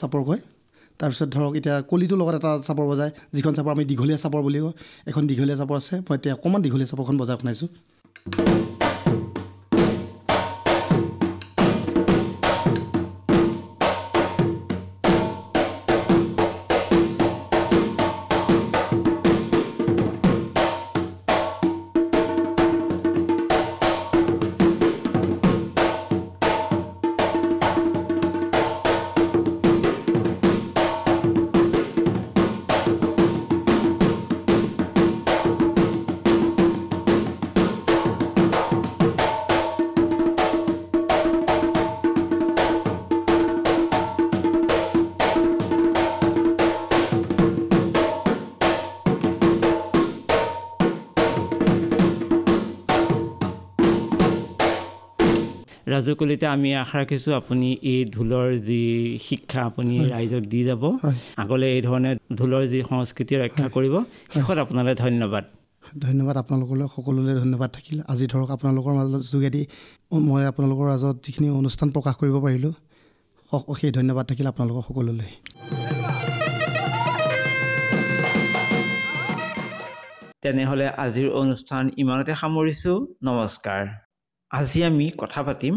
চাপৰ 0.01 0.22
কয় 0.27 0.41
তাৰপিছত 1.00 1.27
ধৰক 1.36 1.53
এতিয়া 1.60 1.75
কলিটোৰ 1.91 2.18
লগত 2.22 2.36
এটা 2.39 2.51
চাপৰ 2.68 2.86
বজায় 2.91 3.12
যিখন 3.36 3.53
চাপৰ 3.58 3.72
আমি 3.75 3.84
দীঘলীয়া 3.91 4.20
চাপৰ 4.24 4.41
বুলি 4.48 4.60
কওঁ 4.63 4.74
এখন 5.10 5.24
দীঘলীয়া 5.29 5.58
চাপৰ 5.62 5.75
আছে 5.82 5.96
মই 6.08 6.15
এতিয়া 6.18 6.34
অকণমান 6.38 6.62
দীঘলীয়া 6.65 6.89
চাপৰখন 6.91 7.15
বজাই 7.22 7.36
শুনাইছোঁ। 7.39 7.70
ৰাজু 56.00 56.13
কলিতা 56.20 56.48
আমি 56.56 56.70
আশা 56.84 56.98
ৰাখিছোঁ 57.01 57.34
আপুনি 57.41 57.68
এই 57.91 58.00
ঢোলৰ 58.15 58.48
যি 58.68 58.82
শিক্ষা 59.27 59.60
আপুনি 59.70 59.96
ৰাইজক 60.13 60.44
দি 60.51 60.60
যাব। 60.70 60.84
আগলৈ 61.44 61.70
এই 61.75 61.82
ধৰণে 61.88 62.12
ঢোলৰ 62.39 62.63
যি 62.72 62.79
সংস্কৃতি 62.89 63.34
ৰক্ষা 63.41 63.65
কৰিব। 63.75 63.94
শেষত 64.34 64.58
আপোনালৈ 64.63 64.96
ধন্যবাদ। 65.06 65.44
ধন্যবাদ 66.06 66.36
আপোনালোকলৈ 66.44 66.86
সকলোলৈ 66.96 67.34
ধন্যবাদ 67.44 67.70
থাকিল। 67.77 67.98
আজি 68.12 68.25
ধৰক 68.34 68.50
আপোনালোকৰ 68.56 68.91
মাজত 69.00 69.22
যোগেদি 69.34 69.62
মই 70.27 70.44
আপোনালোকৰ 70.51 70.86
মাজত 70.91 71.15
যিখিনি 71.25 71.48
অনুষ্ঠান 71.62 71.88
প্ৰকাশ 71.96 72.13
কৰিব 72.22 72.36
পাৰিলোঁ 72.46 72.74
সেই 73.79 73.91
ধন্যবাদ 74.00 74.25
থাকিল 74.29 74.46
আপোনালোকৰ 74.53 74.82
সকলোলৈ। 74.88 75.32
তেনেহ'লে 80.44 80.88
আজিৰ 81.06 81.27
অনুষ্ঠান 81.44 81.84
ইমানতে 82.03 82.34
সামৰিছোঁ। 82.41 82.98
নমস্কাৰ। 83.27 83.84
আজি 84.51 84.79
আমি 84.84 85.06
কথা 85.22 85.41
পাতিম 85.48 85.75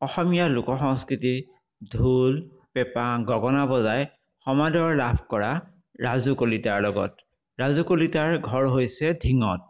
অসমীয়া 0.00 0.46
লোক 0.56 0.68
সংস্কৃতিৰ 0.82 1.38
ঢোল 1.82 2.32
পেঁপা 2.74 3.06
গগনা 3.28 3.62
বজাই 3.70 4.02
সমাদৰ 4.46 4.90
লাভ 5.02 5.16
কৰা 5.32 5.50
ৰাজু 6.06 6.32
কলিতাৰ 6.40 6.78
লগত। 6.86 7.12
ৰাজু 7.58 7.82
কলিতাৰ 7.90 8.30
ঘৰ 8.48 8.64
হৈছে 8.74 9.06
ঢিঙত 9.24 9.60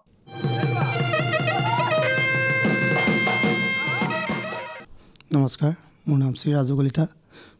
নমস্কাৰ 5.35 5.73
মোৰ 6.06 6.18
নাম 6.23 6.32
শ্ৰী 6.40 6.50
ৰাজু 6.58 6.73
কলিতা। 6.78 7.04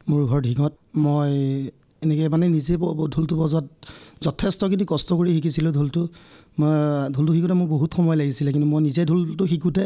মোৰ 0.09 0.21
ঘৰ 0.31 0.41
ঢিঙত 0.49 0.73
মই 1.05 1.33
এনেকৈ 2.03 2.27
মানে 2.35 2.47
নিজে 2.57 2.75
ঢোলটো 3.15 3.35
বজোৱাত 3.41 3.67
যথেষ্টখিনি 4.25 4.85
কষ্ট 4.93 5.09
কৰি 5.19 5.31
শিকিছিলোঁ 5.37 5.73
ঢোলটো। 5.79 6.03
মই 6.61 6.73
ঢোলটো 7.15 7.33
শিকোঁতে 7.37 7.55
মোৰ 7.61 7.69
বহুত 7.75 7.91
সময় 7.97 8.17
লাগিছিলে 8.21 8.51
কিন্তু 8.55 8.69
মই 8.73 8.81
নিজে 8.89 9.03
ঢোলটো 9.11 9.45
শিকোঁতে 9.53 9.85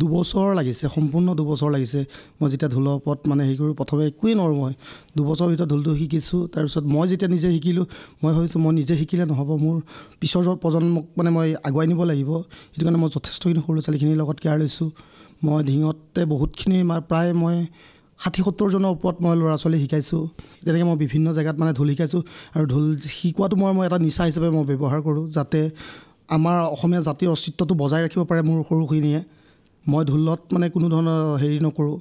দুবছৰ 0.00 0.48
লাগিছে 0.58 0.84
সম্পূৰ্ণ 0.94 1.28
দুবছৰ 1.38 1.70
লাগিছে। 1.76 2.00
মই 2.38 2.48
যেতিয়া 2.52 2.70
ঢোলৰ 2.74 2.94
ওপৰত 2.98 3.18
মানে 3.30 3.42
হেৰি 3.46 3.56
কৰোঁ 3.60 3.74
প্ৰথমে 3.80 4.02
একোৱেই 4.10 4.34
নোৱাৰোঁ 4.38 4.56
মই। 4.62 4.72
দুবছৰৰ 5.16 5.48
ভিতৰত 5.52 5.68
ঢোলটো 5.72 5.90
শিকিছোঁ 6.00 6.40
তাৰপিছত 6.52 6.84
মই 6.94 7.04
যেতিয়া 7.10 7.30
নিজে 7.34 7.48
শিকিলোঁ 7.54 7.84
মই 8.22 8.32
ভাবিছোঁ 8.36 8.60
মই 8.64 8.72
নিজে 8.80 8.94
শিকিলে 9.00 9.24
নহ'ব 9.30 9.50
মোৰ 9.64 9.76
পিছৰ 10.20 10.42
প্ৰজন্মক 10.62 11.04
মানে 11.18 11.30
মই 11.36 11.48
আগুৱাই 11.68 11.86
নিব 11.90 12.00
লাগিব। 12.10 12.30
সেইটো 12.72 12.84
কাৰণে 12.86 12.98
মই 13.02 13.08
যথেষ্টখিনি 13.16 13.60
সৰু 13.64 13.72
ল'ৰা 13.74 13.82
ছোৱালীখিনিৰ 13.86 14.16
লগত 14.22 14.36
কেয়াৰ 14.42 14.58
লৈছোঁ। 14.62 14.88
মই 15.44 15.60
ঢিঙতে 15.68 16.20
বহুতখিনি 16.32 16.78
প্ৰায় 17.10 17.32
মই 17.42 17.56
ষাঠি 18.20 18.40
সত্তৰজনৰ 18.46 18.90
ওপৰত 18.96 19.16
মই 19.24 19.34
ল'ৰা 19.40 19.56
ছোৱালী 19.62 19.78
শিকাইছোঁ। 19.84 20.22
তেনেকৈ 20.64 20.84
মই 20.88 20.96
বিভিন্ন 21.04 21.26
জেগাত 21.36 21.56
মানে 21.60 21.72
ঢোল 21.78 21.88
শিকাইছোঁ 21.92 22.20
আৰু 22.54 22.64
ঢোল 22.72 22.84
শিকোৱাটো 23.18 23.54
মই 23.60 23.72
মই 23.76 23.84
এটা 23.88 23.98
নিচা 24.06 24.22
হিচাপে 24.28 24.48
মই 24.56 24.64
ব্যৱহাৰ 24.70 25.00
কৰোঁ 25.06 25.24
যাতে 25.36 25.60
আমাৰ 26.36 26.56
অসমীয়া 26.74 27.02
জাতিৰ 27.08 27.28
অস্তিত্বটো 27.36 27.74
বজাই 27.82 28.00
ৰাখিব 28.04 28.20
পাৰে 28.30 28.40
মোৰ 28.48 28.58
সৰুখিনিয়ে। 28.68 29.20
মই 29.84 30.02
ঢোলত 30.10 30.40
মানে 30.54 30.66
কোনো 30.74 30.86
ধৰণৰ 30.94 31.18
হেৰি 31.42 31.58
নকৰোঁ 31.66 31.96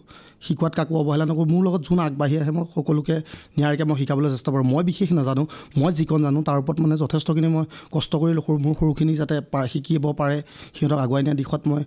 শিকোৱাত 0.46 0.74
কাকো 0.80 0.94
অৱহেলা 1.02 1.26
নকৰোঁ 1.32 1.48
মোৰ 1.54 1.62
লগত 1.68 1.82
যোন 1.88 2.00
আগবাঢ়ি 2.08 2.36
আহে 2.42 2.52
মই 2.58 2.66
সকলোকে 2.76 3.16
নিয়াৰিকৈ 3.58 3.86
মই 3.90 3.98
শিকাবলৈ 4.02 4.30
চেষ্টা 4.34 4.50
কৰোঁ। 4.54 4.66
মই 4.74 4.84
বিশেষ 4.90 5.10
নাজানো 5.20 5.44
মই 5.80 5.92
যিকণ 5.98 6.20
জানো 6.26 6.40
তাৰ 6.48 6.58
ওপৰত 6.62 6.78
মানে 6.84 6.96
যথেষ্টখিনি 7.04 7.50
মই 7.56 7.66
কষ্ট 7.96 8.12
কৰি 8.22 8.32
সৰু 8.46 8.58
মোৰ 8.66 8.74
সৰুখিনি 8.80 9.14
যাতে 9.22 9.36
শিকিব 9.72 10.06
পাৰে 10.20 10.38
সিহঁতক 10.76 11.00
আগুৱাই 11.06 11.22
নিয়া 11.26 11.36
দিশত 11.40 11.62
মই 11.70 11.82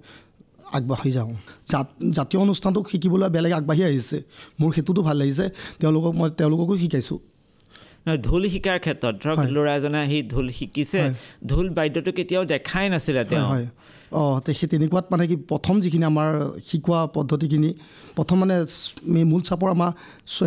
আগবাঢ়ি 0.77 1.11
যাওঁ। 1.17 1.31
জাত 1.73 1.87
জাতীয় 2.17 2.39
অনুষ্ঠানটোক 2.47 2.85
শিকিবলৈ 2.93 3.29
বেলেগ 3.37 3.53
আগবাঢ়ি 3.59 3.83
আহিছে। 3.91 4.19
মোৰ 4.61 4.71
সেইটোতো 4.75 5.01
ভাল 5.09 5.17
লাগিছে। 5.23 5.45
তেওঁলোকক 5.81 6.13
মই 6.19 6.29
তেওঁলোককো 6.39 6.75
শিকাইছোঁ। 6.83 7.19
ঢোল 8.27 8.43
শিকাৰ 8.55 8.79
ক্ষেত্ৰত 8.85 9.15
ধৰক। 9.23 9.39
ল'ৰা 9.55 9.73
এজনে 9.79 9.99
আহি 10.07 10.19
ঢোল 10.33 10.47
শিকিছে। 10.59 11.01
ঢোল 11.51 11.67
বাদ্যটো 11.77 12.11
কেতিয়াও 12.19 12.45
দেখাই 12.53 12.87
নাছিলে 12.93 13.23
তেওঁ। 13.31 13.47
হয়। 13.53 13.67
অঁ 14.21 14.37
তে 14.45 14.51
সেই 14.59 14.69
তেনেকুৱাত 14.73 15.07
মানে 15.13 15.25
কি 15.31 15.37
প্ৰথম 15.51 15.75
যিখিনি 15.85 16.05
আমাৰ 16.13 16.31
শিকোৱা 16.69 17.01
পদ্ধতিখিনি 17.17 17.71
প্ৰথম 18.17 18.37
মানে 18.43 18.57
মূল 19.31 19.43
চাপৰ 19.49 19.69
আমাৰ 19.77 19.91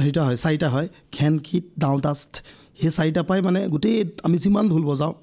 হেৰিটা 0.03 0.21
হয় 0.27 0.37
চাৰিটা 0.43 0.67
হয় 0.73 0.87
ঘেন 1.17 1.33
কীট 1.47 1.65
ডাউন 1.83 1.97
ডাষ্ট 2.05 2.31
সেই 2.81 2.91
চাৰিটা 2.97 3.21
পাই 3.29 3.39
মানে 3.47 3.59
গোটেই 3.73 3.97
আমি 4.25 4.37
যিমান 4.43 4.65
ঢোল 4.71 4.83
বজাওঁ 4.89 5.13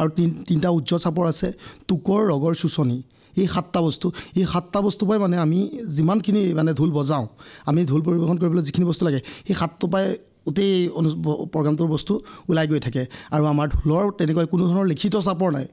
আৰু 0.00 0.08
তিন 0.16 0.28
তিনিটা 0.48 0.70
উচ্চ 0.78 0.90
চাপৰ 1.04 1.24
আছে 1.32 1.48
টোকৰ 1.88 2.20
ৰগৰ 2.32 2.52
চুচনি। 2.62 2.98
এই 3.44 3.48
সাতটা 3.54 3.80
বস্তু 3.86 4.06
এই 4.40 4.44
সাতটা 4.52 4.78
বস্তু 4.86 5.02
পাই 5.08 5.18
মানে 5.24 5.36
আমি 5.44 5.58
যিমানখিনি 5.96 6.42
মানে 6.58 6.70
ঢোল 6.78 6.90
বজাওঁ 6.98 7.26
আমি 7.68 7.80
ঢোল 7.90 8.00
পৰিৱেশন 8.06 8.36
কৰিবলৈ 8.42 8.62
যিখিনি 8.68 8.86
বস্তু 8.90 9.02
লাগে 9.06 9.20
সেই 9.46 9.56
সাতটো 9.60 9.86
পাই 9.92 10.04
গোটেই 10.46 10.72
অনু 10.98 11.08
প্ৰগ্ৰামটোৰ 11.52 11.88
বস্তু 11.94 12.12
ওলাই 12.50 12.66
গৈ 12.70 12.80
থাকে। 12.86 13.02
আৰু 13.34 13.44
আমাৰ 13.52 13.66
ঢোলৰ 13.74 14.04
তেনেকুৱা 14.18 14.44
কোনো 14.52 14.62
ধৰণৰ 14.68 14.86
লিখিত 14.92 15.14
চাপৰ 15.26 15.50
নাই। 15.56 15.66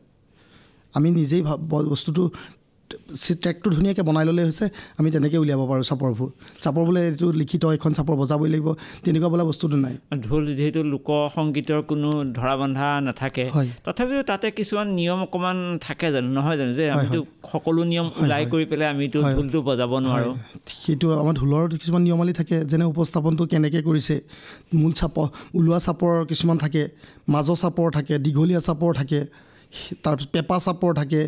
আমি 0.95 1.07
নিজেই 1.19 1.41
বস্তুটো 1.91 2.23
ট্ৰেকটো 3.43 3.67
ধুনীয়াকৈ 3.75 4.03
বনাই 4.07 4.25
ল'লে 4.27 4.43
হৈছে 4.47 4.65
আমি 4.99 5.09
তেনেকৈ 5.13 5.37
উলিয়াব 5.43 5.61
পাৰোঁ 5.69 5.83
চাপৰবোৰ 5.89 6.29
চাপৰ 6.63 6.83
বোলে 6.87 7.01
এইটো 7.09 7.27
লিখিত 7.41 7.63
এখন 7.77 7.91
চাপৰ 7.97 8.15
বজাবই 8.21 8.49
লাগিব 8.53 8.67
তেনেকুৱা 9.03 9.29
বোলা 9.33 9.43
বস্তুটো 9.49 9.77
নাই। 9.85 9.95
ঢোল 10.25 10.43
যিহেতু 10.57 10.81
লোক 10.93 11.09
সংগীতৰ 11.35 11.79
কোনো 11.89 12.09
ধৰা 12.37 12.53
বন্ধা 12.61 12.87
নাথাকে। 13.07 13.45
তথাপিও 13.85 14.21
তাতে 14.31 14.47
কিছুমান 14.57 14.87
নিয়ম 14.99 15.19
অকণমান 15.25 15.57
থাকে 15.85 16.07
জানো 16.15 16.29
নহয় 16.37 16.57
জানো? 16.59 16.71
যে 16.79 16.83
আমিতো 16.93 17.19
সকলো 17.51 17.81
নিয়ম 17.91 18.07
ওলাই 18.21 18.43
কৰি 18.51 18.65
পেলাই 18.71 18.87
আমিতো। 18.93 19.19
ঢোলটো 19.35 19.59
বজাব 19.69 19.91
নোৱাৰোঁ। 20.05 20.33
সেইটো 20.83 21.07
আমাৰ 21.21 21.33
ঢোলৰ 21.41 21.63
কিছুমান 21.81 22.01
নিয়মাৱলী 22.07 22.33
থাকে 22.39 22.57
যেনে 22.71 22.85
উপস্থাপনটো 22.93 23.43
কেনেকৈ 23.51 23.81
কৰিছে 23.87 24.15
মূল 24.79 24.91
চাপৰ 24.99 25.27
ওলোৱা 25.57 25.79
চাপৰ 25.87 26.13
কিছুমান 26.29 26.57
থাকে 26.63 26.83
মাজৰ 27.33 27.57
চাপৰ 27.63 27.87
থাকে 27.97 28.13
দীঘলীয়া 28.25 28.61
চাপৰ 28.67 28.91
থাকে 28.99 29.19
তাৰপিছত 30.03 30.29
পেঁপা 30.33 30.57
চাপৰ 30.65 30.91
থাকে 31.01 31.21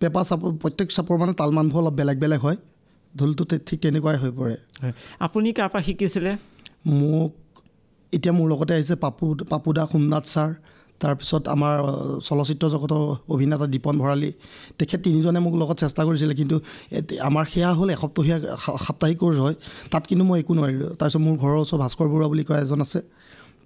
পেঁপা 0.00 0.22
চাপৰ 0.28 0.50
প্ৰত্যেক 0.62 0.88
চাপৰ 0.96 1.16
মানে 1.22 1.32
তালমানবোৰ 1.40 1.80
অলপ 1.82 1.94
বেলেগ 2.00 2.16
বেলেগ 2.24 2.40
হয়। 2.46 2.58
ঢোলটো 3.14 3.42
ঠিক 3.68 3.78
তেনেকুৱাই 3.84 4.16
হৈ 4.22 4.30
পৰে। 4.38 4.56
আপুনি 5.26 5.48
কাৰ 5.58 5.68
পৰা 5.72 5.82
শিকিছিলে? 5.88 6.32
মোক 7.00 7.30
এতিয়া 8.12 8.32
মোৰ 8.38 8.46
লগতে 8.52 8.72
আহিছে 8.76 8.94
পাপু 9.04 9.24
পাপুদা 9.52 9.82
সোমনাথ 9.92 10.24
ছাৰ 10.32 10.50
তাৰপিছত 11.02 11.42
আমাৰ 11.54 11.74
চলচ্চিত্ৰ 12.28 12.66
জগতৰ 12.74 13.00
অভিনেতা 13.34 13.66
দীপন 13.74 13.94
ভৰালী। 14.02 14.30
তেখেত 14.78 15.00
তিনিজনে 15.06 15.40
মোক 15.46 15.54
লগত 15.60 15.76
চেষ্টা 15.82 16.02
কৰিছিলে 16.06 16.34
কিন্তু 16.40 16.56
আমাৰ 17.28 17.44
সেয়া 17.52 17.70
হ'ল 17.78 17.88
এসপ্তাহীয়া 17.96 18.38
সাপ্তাহিক 18.86 19.18
কোৰ্চ 19.22 19.36
হয়। 19.44 19.56
তাত 19.92 20.02
কিন্তু 20.08 20.24
মই 20.28 20.38
একো 20.42 20.52
নোৱাৰিলোঁ। 20.58 20.90
তাৰপিছত 20.98 21.20
মোৰ 21.26 21.36
ঘৰৰ 21.42 21.56
ওচৰ 21.64 21.78
ভাস্কৰ 21.84 22.06
বৰুৱা 22.12 22.28
বুলি 22.32 22.44
কয় 22.48 22.60
এজন 22.64 22.80
আছে। 22.86 23.00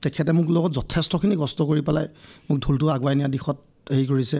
তেখেতে 0.02 0.30
মোক 0.36 0.46
লগত 0.56 0.70
যথেষ্টখিনি 0.78 1.36
কষ্ট 1.42 1.58
কৰি 1.68 1.82
পেলাই 1.88 2.06
মোক 2.48 2.56
ঢোলটো 2.64 2.84
আগুৱাই 2.96 3.14
নিয়া 3.18 3.30
দিশত 3.34 3.58
হেৰি 3.94 4.06
কৰিছে। 4.12 4.38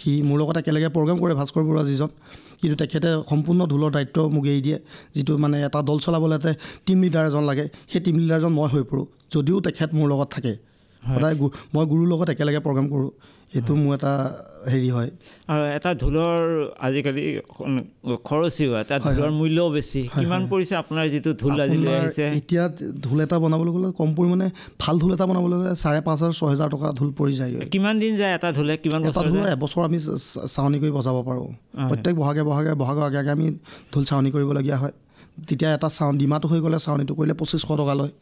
সি 0.00 0.12
মোৰ 0.28 0.36
লগত 0.40 0.56
একেলগে 0.62 0.88
প্ৰগ্ৰেম 0.96 1.18
কৰে 1.22 1.34
ভাস্কৰ 1.40 1.62
বৰুৱা 1.68 1.82
যিজন। 1.90 2.10
কিন্তু 2.60 2.76
তেখেতে 2.82 3.08
সম্পূৰ্ণ 3.30 3.60
ঢোলৰ 3.72 3.90
দায়িত্ব 3.96 4.16
মোক 4.34 4.44
এৰি 4.52 4.60
দিয়ে 4.66 4.78
যিটো 5.14 5.32
মানে 5.44 5.56
এটা 5.66 5.80
দল 5.88 5.98
চলাবলৈ 6.04 6.36
এটা 6.40 6.50
টীম 6.86 6.98
লিডাৰ 7.04 7.24
এজন 7.30 7.44
লাগে। 7.50 7.64
সেই 7.90 8.00
টীম 8.04 8.16
লিডাৰজন 8.22 8.52
মই 8.58 8.68
হৈ 8.72 8.82
পৰোঁ 8.90 9.06
যদিও 9.34 9.58
তেখেত 9.66 9.90
মোৰ 9.98 10.06
লগত 10.12 10.28
থাকে। 10.34 10.52
সদায় 11.06 11.34
মই 11.74 11.86
গুৰুৰ 11.86 12.08
লগত 12.08 12.30
একেলগে 12.30 12.58
প্ৰগ্ৰেম 12.58 12.88
কৰোঁ। 12.88 13.10
এইটো 13.54 13.74
মোৰ 13.74 13.94
এটা 13.94 14.12
হেৰি 14.72 14.90
হয়। 14.90 15.10
আৰু 15.48 15.62
এটা 15.76 15.94
ঢোলৰ 15.94 16.70
আজিকালি 16.80 17.40
খৰচী 18.24 18.66
হয় 18.66 18.84
তাত 18.84 19.02
হয়, 19.02 19.14
ঢোলৰ। 19.14 19.30
মূল্যও 19.30 19.70
বেছি। 19.70 20.08
কিমান। 20.18 20.46
পৰিছে 20.46 20.74
আপোনাৰ 20.74 21.08
যিটো 21.08 21.32
ঢোল 21.32 21.60
আজি 21.60 21.86
আহিছে? 21.86 22.28
এতিয়া 22.28 22.68
ঢোল 23.02 23.20
এটা 23.20 23.38
বনাবলৈ 23.38 23.70
গ'লে 23.72 23.92
কম 23.92 24.14
পৰিমাণে 24.14 24.50
ভাল 24.78 24.98
ঢোল 24.98 25.12
এটা 25.14 25.26
বনাবলৈ 25.26 25.56
গ'লে 25.58 25.76
চাৰে 25.76 26.00
পাঁচ 26.00 26.18
হাজাৰ 26.22 26.32
ছয় 26.32 26.48
হাজাৰ 26.48 26.68
টকা 26.70 26.92
ঢোল 26.92 27.12
পৰি 27.18 27.32
যায়গৈ। 27.32 27.68
কিমান 27.68 27.98
দিন 28.00 28.16
যায় 28.16 28.34
এটা 28.34 28.52
ঢোলে? 28.52 28.76
কিমান 28.76 29.04
এটা 29.04 29.20
ঢোলৰ 29.20 29.42
যায়? 29.42 29.52
এবছৰ 29.52 29.84
আমি 29.84 29.98
চ- 29.98 30.08
চ- 30.08 30.46
চাৱনি 30.54 30.80
কৰি 30.80 30.90
বজাব 30.90 31.22
পাৰোঁ। 31.22 31.48
প্ৰত্যেক 31.88 32.14
বহাগে 32.14 32.42
বহাগে 32.42 32.74
বহাগৰ 32.74 33.02
আগে 33.02 33.18
আগে 33.18 33.30
আমি 33.30 33.58
ঢোল 33.94 34.04
চাৱনি 34.04 34.30
কৰিবলগীয়া 34.30 34.76
হয়। 34.76 34.92
তেতিয়া 35.48 35.74
এটা 35.74 35.88
চাউন 35.88 36.18
ডিমাটো 36.18 36.48
হৈ 36.48 36.60
গ'লে 36.60 36.78
চাৱনিটো 36.78 37.14
কৰিলে 37.14 37.34
পঁচিছশ 37.34 37.64
টকা 37.64 37.94
লয়। 37.94 38.08
এটা 38.08 38.21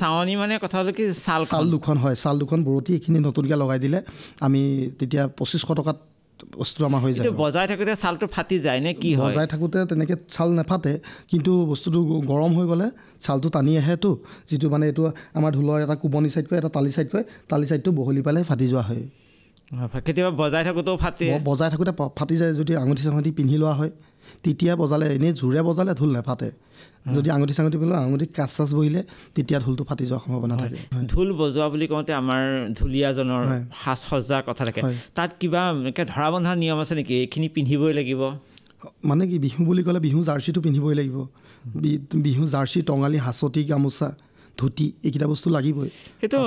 চাৱনি 0.00 0.34
মানে 0.42 0.54
কথা 0.64 0.76
হ'ল 0.80 0.88
কি 0.98 1.04
ছাল 1.24 1.40
চাল 1.52 1.64
দুখন। 1.74 1.96
হয় 2.02 2.16
চাল 2.22 2.36
দুখন 2.42 2.58
বৰতি 2.68 2.90
এইখিনি 2.96 3.18
নতুনকৈ 3.26 3.56
লগাই 3.62 3.78
দিলে 3.84 3.98
আমি 4.46 4.60
তেতিয়া 4.98 5.22
পঁচিছশ 5.38 5.64
টকাত 5.80 5.98
বস্তুটো 6.60 6.84
আমাৰ 6.90 7.00
হৈ 7.04 7.12
যায় 7.16 7.24
বজাই 7.42 7.66
থাকোঁতে 7.70 7.94
ছালটো 8.02 8.26
ফাটি 8.34 8.56
যায় 8.66 8.80
নে 8.84 8.90
কি 9.02 9.10
বজাই 9.24 9.46
থাকোঁতে 9.52 9.78
তেনেকৈ 9.90 10.16
ছাল 10.34 10.48
নাফাটে 10.58 10.92
কিন্তু 11.30 11.52
বস্তুটো 11.70 11.98
গৰম 12.30 12.52
হৈ 12.58 12.66
গ'লে 12.70 12.86
ছালটো 13.24 13.48
টানি 13.54 13.72
আহেতো 13.80 14.10
যিটো 14.48 14.66
মানে 14.74 14.84
এইটো 14.90 15.02
আমাৰ 15.38 15.50
ঢোলৰ 15.56 15.78
এটা 15.84 15.96
কোবনি 16.02 16.28
ছাইড 16.34 16.46
কয় 16.48 16.58
এটা 16.62 16.70
তালি 16.76 16.90
ছাইড 16.96 17.08
কয় 17.12 17.24
তালি 17.50 17.64
ছাইডটো 17.70 17.90
বহলি 17.98 18.20
পেলাই 18.26 18.42
ফাটি 18.50 18.66
যোৱা 18.72 18.84
হয়। 18.88 19.04
কেতিয়াবা 20.06 20.32
বজাই 20.42 20.62
থাকোঁতেও 20.68 20.96
ফাটে। 21.02 21.26
বজাই 21.48 21.68
থাকোঁতে 21.72 21.92
ফাটি 22.18 22.34
যায় 22.40 22.52
যদি 22.60 22.72
আঙুঠি 22.82 23.02
চাঙুঠি 23.06 23.30
পিন্ধি 23.38 23.56
লোৱা 23.62 23.74
হয় 23.80 23.92
তেতিয়া 24.44 24.72
বজালে 24.82 25.06
এনেই 25.16 25.32
জোৰে 25.40 25.60
বজালে 25.68 25.92
ঢোল 26.00 26.10
নাফাটে। 26.16 26.48
যদি 27.16 27.28
আঙুঠি 27.36 27.54
চাঙুঠি 27.58 27.76
পেলোৱা 27.82 27.98
আঙুঠিত 28.06 28.30
কাচ 28.38 28.50
চাচ 28.56 28.70
বহিলে 28.78 29.00
তেতিয়া 29.34 29.58
ঢোলটো 29.64 29.82
ফাটি 29.88 30.04
যোৱাৰ 30.10 30.20
সম্ভাৱনা 30.24 30.56
থাকে। 30.62 30.78
ঢোল 31.12 31.28
বজোৱা 31.40 31.66
বুলি 31.72 31.86
কওঁতে 31.90 32.12
আমাৰ 32.22 32.42
ঢুলীয়াজনৰ। 32.78 33.42
সাজ 33.82 33.98
সজ্জাৰ 34.10 34.42
কথা 34.48 34.62
থাকে। 34.68 34.80
তাত 35.16 35.30
কিবা 35.40 35.62
এনেকৈ 35.80 36.04
ধৰা 36.12 36.28
বন্ধা 36.32 36.52
নিয়ম 36.62 36.78
আছে 36.84 36.94
নেকি? 36.98 37.14
এইখিনি 37.22 37.48
পিন্ধিবই 37.54 37.92
লাগিব। 37.98 38.22
মানে 39.08 39.24
কি 39.30 39.36
বিহু 39.44 39.60
বুলি 39.68 39.82
ক'লে 39.86 40.00
বিহু 40.06 40.20
জাৰ্চিটো 40.28 40.60
পিন্ধিবই 40.64 40.94
লাগিব। 41.00 41.16
বিহু 42.26 42.42
জাৰ্চি 42.54 42.78
টঙালি 42.88 43.18
হাঁচতি 43.26 43.60
গামোচা। 43.70 44.08
ধুতি 44.60 44.86
এইকেইটা 45.06 45.26
বস্তু 45.32 45.48
লাগিবই। 45.56 45.88
সেইটো। 46.20 46.38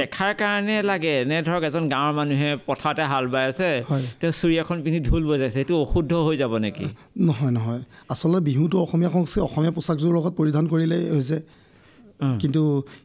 দেখাৰ 0.00 0.30
কাৰণে 0.42 0.76
লাগে। 0.90 1.14
নে 1.30 1.36
ধৰক 1.48 1.62
এজন 1.68 1.84
গাঁৱৰ 1.94 2.12
মানুহে 2.18 2.50
পথাৰতে 2.68 3.02
হাল 3.12 3.24
বাই 3.32 3.44
আছে। 3.50 3.68
তেওঁ 4.20 4.32
চুৰি 4.38 4.54
এখন 4.62 4.76
পিন্ধি 4.84 5.00
ঢোল 5.08 5.22
বজাইছে 5.30 5.54
সেইটো 5.56 5.72
অশুদ্ধ 5.84 6.12
হৈ 6.26 6.36
যাব 6.42 6.52
নেকি? 6.64 6.86
নহয় 7.28 7.52
নহয়। 7.58 7.82
আচলতে 8.12 8.40
বিহুটো 8.48 8.76
অসমীয়া 8.84 9.10
সংস্কৃতি 9.16 9.40
অসমীয়া 9.48 9.72
পোচাকযোৰৰ 9.76 10.12
লগত 10.18 10.32
পৰিধান 10.40 10.64
কৰিলেই 10.72 11.04
হৈছে। 11.16 11.38
কিন্তু 12.42 12.62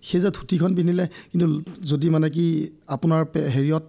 সেই 0.08 0.20
যে 0.24 0.30
ধুতিখন 0.38 0.72
পিন্ধিলে 0.78 1.06
কিন্তু 1.32 1.48
যদি 1.92 2.08
মানে 2.16 2.28
কি 2.36 2.46
আপোনাৰ 2.96 3.22
হেৰিয়ত 3.56 3.86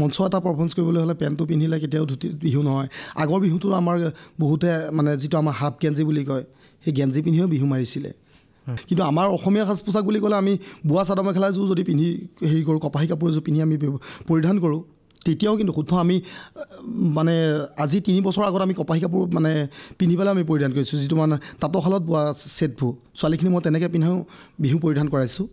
মঞ্চ 0.00 0.16
এটা 0.28 0.38
পাৰফৰ্মেঞ্চ 0.44 0.72
কৰিবলৈ 0.78 1.00
হ'লে 1.04 1.14
পেণ্টটো 1.20 1.44
পিন্ধিলে 1.50 1.76
কেতিয়াও 1.82 2.06
ধুতি 2.10 2.28
বিহু 2.44 2.60
নহয়। 2.68 2.88
আগৰ 3.22 3.38
বিহুটো 3.46 3.66
আমাৰ 3.80 3.96
বহুতে 4.42 4.68
মানে 4.96 5.10
যিটো 5.20 5.36
আমাৰ 5.42 5.54
হাফ 5.60 5.74
গেঞ্জি 5.82 6.02
বুলি 6.08 6.22
কয় 6.30 6.44
সেই 6.84 6.92
গেঞ্জি 6.98 7.20
পিন্ধিও 7.24 7.46
বিহু 7.54 7.66
মাৰিছিলে। 7.72 8.10
কিন্তু 8.88 9.02
আমাৰ 9.10 9.26
অসমীয়া 9.36 9.64
সাজ 9.68 9.80
পোছাক 9.86 10.04
বুলি 10.08 10.18
ক'লে 10.24 10.36
আমি 10.42 10.52
বোৱা 10.88 11.02
চাদৰ 11.08 11.24
মেখেলাযোৰ 11.28 11.66
যদি 11.72 11.82
পিন্ধি 11.88 12.08
হেৰি 12.50 12.62
কৰোঁ 12.68 12.80
কপাহী 12.84 13.06
কাপোৰ 13.10 13.26
এযোৰ 13.30 13.42
পিন্ধি 13.46 13.60
আমি 13.66 13.76
পৰিধান 14.28 14.56
কৰোঁ 14.64 14.80
তেতিয়াও 15.26 15.54
কিন্তু 15.60 15.72
শুদ্ধ 15.78 15.92
আমি 16.04 16.16
মানে 17.16 17.34
আজি 17.84 17.98
তিনি 18.06 18.18
বছৰ 18.26 18.42
আগত 18.50 18.60
আমি 18.66 18.74
কপাহী 18.80 19.00
কাপোৰ 19.04 19.22
মানে 19.36 19.52
পিন্ধি 19.98 20.14
পেলাই 20.18 20.32
আমি 20.36 20.44
পৰিধান 20.50 20.70
কৰিছোঁ। 20.76 20.96
যিটো 21.02 21.16
মানে 21.22 21.36
তাঁতৰশালত 21.60 22.02
বোৱা 22.08 22.22
ছেটবোৰ 22.56 22.92
ছোৱালীখিনি 23.18 23.50
মই 23.54 23.60
তেনেকৈ 23.66 23.88
পিন্ধাও 23.94 24.16
বিহু 24.62 24.76
পৰিধান 24.84 25.06
কৰাইছোঁ। 25.12 25.46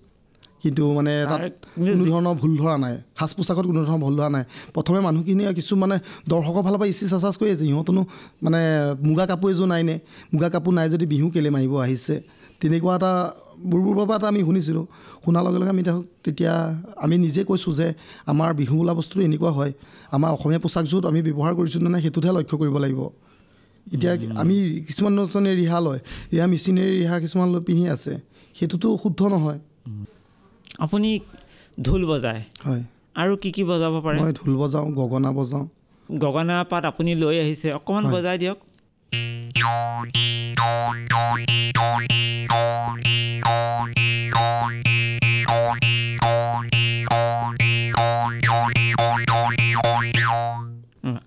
কিন্তু 0.64 0.84
মানে 0.98 1.14
তাত 1.32 1.42
কোনো 1.78 2.04
ধৰণৰ 2.12 2.36
ভুল 2.42 2.54
ধৰা 2.62 2.76
নাই। 2.84 2.94
সাজ 3.20 3.32
পোছাকত 3.38 3.66
কোনো 3.70 3.80
ধৰণৰ 3.88 4.00
ভুল 4.06 4.16
ধৰা 4.20 4.30
নাই। 4.36 4.44
প্ৰথমে 4.76 5.00
মানুহখিনিয়ে 5.08 5.52
কিছু 5.60 5.74
মানে 5.84 5.96
দৰ্শকৰ 6.32 6.62
ফালৰ 6.66 6.78
পৰা 6.82 6.90
ইচি 6.94 7.06
চাচাজ 7.12 7.36
কৰি 7.40 7.50
আছে। 7.54 7.66
সিহঁতনো 7.70 8.02
মানে 8.46 8.60
মুগা 9.08 9.26
কাপোৰ 9.32 9.50
এযোৰ 9.54 9.68
নাই 9.74 9.84
নে? 9.90 9.96
মুগা 10.34 10.50
কাপোৰ 10.54 10.74
নাই 10.78 10.88
যদি 10.94 11.06
বিহু 11.14 11.28
কেলৈ 11.36 11.52
মাৰিব 11.56 11.74
আহিছে? 11.86 12.16
তেনেকুৱা 12.62 12.94
এটা 12.96 13.12
বুৰবুৰৰ 13.70 13.96
পৰা 14.00 14.16
এটা 14.20 14.28
আমি 14.28 14.42
শুনিছিলোঁ। 14.42 14.86
শুনাৰ 15.24 15.44
লগে 15.46 15.58
লগে 15.62 15.72
আমি 15.76 15.82
এতিয়া 15.82 15.98
তেতিয়া 16.24 16.54
আমি 16.98 17.16
নিজে 17.18 17.42
কৈছোঁ 17.44 17.74
যে 17.74 17.88
আমাৰ 18.28 18.50
বিহু 18.54 18.74
বোলা 18.78 18.94
বস্তুটো 18.94 19.22
এনেকুৱা 19.28 19.52
হয় 19.52 19.72
আমাৰ 20.12 20.30
অসমীয়া 20.36 20.62
পোচাকযোৰত 20.66 21.04
আমি 21.12 21.20
ব্যৱহাৰ 21.28 21.54
কৰিছোঁ 21.60 21.80
নে 21.84 21.90
নাই 21.90 22.02
সেইটোতহে 22.02 22.34
লক্ষ্য 22.38 22.56
কৰিব 22.58 22.76
লাগিব। 22.78 23.02
এতিয়া 23.88 24.14
আমি 24.36 24.56
কিছুমান 24.88 25.14
নজনে 25.14 25.52
ৰিহা 25.56 25.80
লয় 25.80 26.00
ৰিহা 26.34 26.46
মেচিনেৰী 26.48 26.92
ৰিহা 27.02 27.18
কিছুমান 27.24 27.48
লৈ 27.54 27.62
পিন্ধি 27.62 27.86
আছে 27.90 28.14
সেইটোতো 28.56 28.88
শুদ্ধ 29.04 29.20
নহয়। 29.28 29.60
আপুনি 30.80 31.10
ঢোল 31.78 32.02
বজায়। 32.06 32.42
হয়। 32.66 32.84
আৰু 33.16 33.34
কি 33.42 33.50
কি 33.52 33.64
বজাব 33.64 33.94
পাৰে? 34.06 34.18
মই 34.20 34.32
ঢোল 34.34 34.54
বজাওঁ 34.58 34.88
গগনা 34.92 35.30
বজাওঁ। 35.32 35.66
গগনা 36.10 36.56
পাত 36.64 36.84
আপুনি 36.86 37.12
লৈ 37.16 37.36
আহিছে 37.40 37.68
অকণমান। 37.74 38.04
বজাই 38.14 38.38
দিয়ক। 38.38 38.58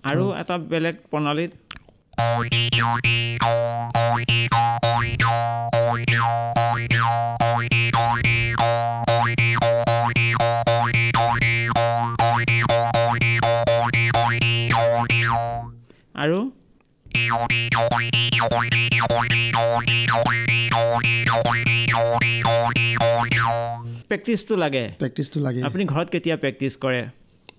আৰু 0.09 0.23
এটা 0.41 0.55
বেলেগ 0.71 0.95
প্ৰণালীত 1.11 1.51
আৰু 16.15 16.39
প্ৰেক্টিচটো 24.09 24.55
লাগে। 24.55 24.83
প্ৰেক্টিচটো 24.99 25.39
লাগে। 25.39 25.61
আপুনি 25.63 25.83
ঘৰত 25.85 26.07
কেতিয়া 26.09 26.35
প্ৰেক্টিচ 26.37 26.73
কৰে? 26.77 27.01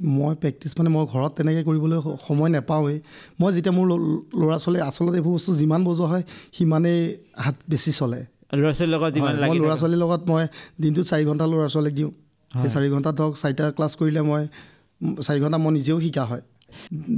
মই 0.02 0.34
প্ৰেক্টিচ 0.34 0.72
মানে 0.78 0.90
মই 0.90 1.04
ঘৰত 1.06 1.32
তেনেকৈ 1.36 1.62
কৰিবলৈ 1.64 1.98
সময় 2.28 2.50
নাপাওঁৱেই। 2.50 2.98
মই 3.40 3.52
যেতিয়া 3.52 3.74
মোৰ 3.78 3.86
ল'ৰা 4.40 4.58
ছোৱালী 4.58 4.80
আচলতে 4.80 5.16
এইবোৰ 5.18 5.32
বস্তু 5.32 5.54
যিমান 5.54 5.84
বজোৱা 5.84 6.08
হয় 6.08 6.22
সিমানেই 6.52 7.00
হাত 7.36 7.56
বেছি 7.68 7.92
চলে। 7.92 8.20
ল'ৰা 8.52 8.72
ছোৱালীৰ 8.72 8.90
লগত 8.94 9.12
মই 9.16 9.58
ল'ৰা। 9.58 9.76
ছোৱালীৰ 9.76 10.00
লগত 10.04 10.22
মই 10.28 10.42
দিনটোত 10.80 11.06
চাৰি 11.06 11.24
ঘণ্টা 11.24 11.44
ল'ৰা 11.46 11.68
ছোৱালীক 11.68 11.94
দিওঁ। 11.94 12.10
সেই 12.62 12.70
চাৰি 12.70 12.88
ঘণ্টাত 12.90 13.14
ধৰক 13.20 13.32
চাৰিটা 13.42 13.64
ক্লাছ 13.76 13.92
কৰিলে 13.96 14.22
মই 14.22 14.42
চাৰি 15.22 15.38
ঘণ্টা 15.40 15.58
মই 15.58 15.72
নিজেও 15.72 16.00
শিকা 16.00 16.24
হয়। 16.24 16.42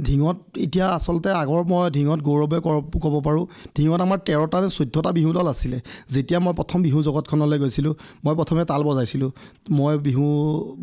ঢিঙত 0.07 0.37
এতিয়া 0.65 0.85
আচলতে 0.97 1.29
আগৰ 1.41 1.61
মই 1.71 1.83
ঢিঙত 1.95 2.19
গৌৰৱে 2.27 2.57
ক'ব 3.03 3.15
পাৰোঁ 3.27 3.43
ঢিঙত 3.77 3.99
আমাৰ 4.05 4.19
তেৰটা 4.27 4.57
নে 4.63 4.67
চৈধ্যটা 4.77 5.09
বিহু 5.17 5.29
দল 5.37 5.47
আছিলে। 5.53 5.77
যেতিয়া 6.13 6.39
মই 6.45 6.53
প্ৰথম 6.59 6.79
বিহু 6.87 6.99
জগতখনলৈ 7.07 7.57
গৈছিলোঁ 7.63 7.93
মই 8.25 8.33
প্ৰথমে 8.39 8.63
তাল 8.71 8.81
বজাইছিলোঁ। 8.89 9.29
মই 9.77 9.93
বিহু 10.07 10.25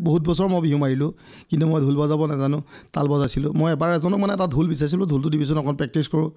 বহুত 0.07 0.21
বছৰ 0.29 0.47
মই 0.53 0.61
বিহু 0.65 0.77
মাৰিলোঁ 0.83 1.09
কিন্তু 1.49 1.65
মই 1.71 1.79
ঢোল 1.85 1.95
বজাব 2.01 2.21
নাজানো 2.31 2.59
তাল 2.93 3.05
বজাইছিলোঁ। 3.13 3.51
মই 3.59 3.69
এবাৰ 3.75 3.89
এজনক 3.97 4.19
মানে 4.23 4.33
এটা 4.37 4.47
ঢোল 4.53 4.65
বিচাৰিছিলোঁ 4.71 5.05
ঢোলটো 5.11 5.27
দিবিচোন 5.33 5.57
অকণ 5.61 5.75
প্ৰেক্টিচ 5.79 6.05
কৰোঁ। 6.13 6.29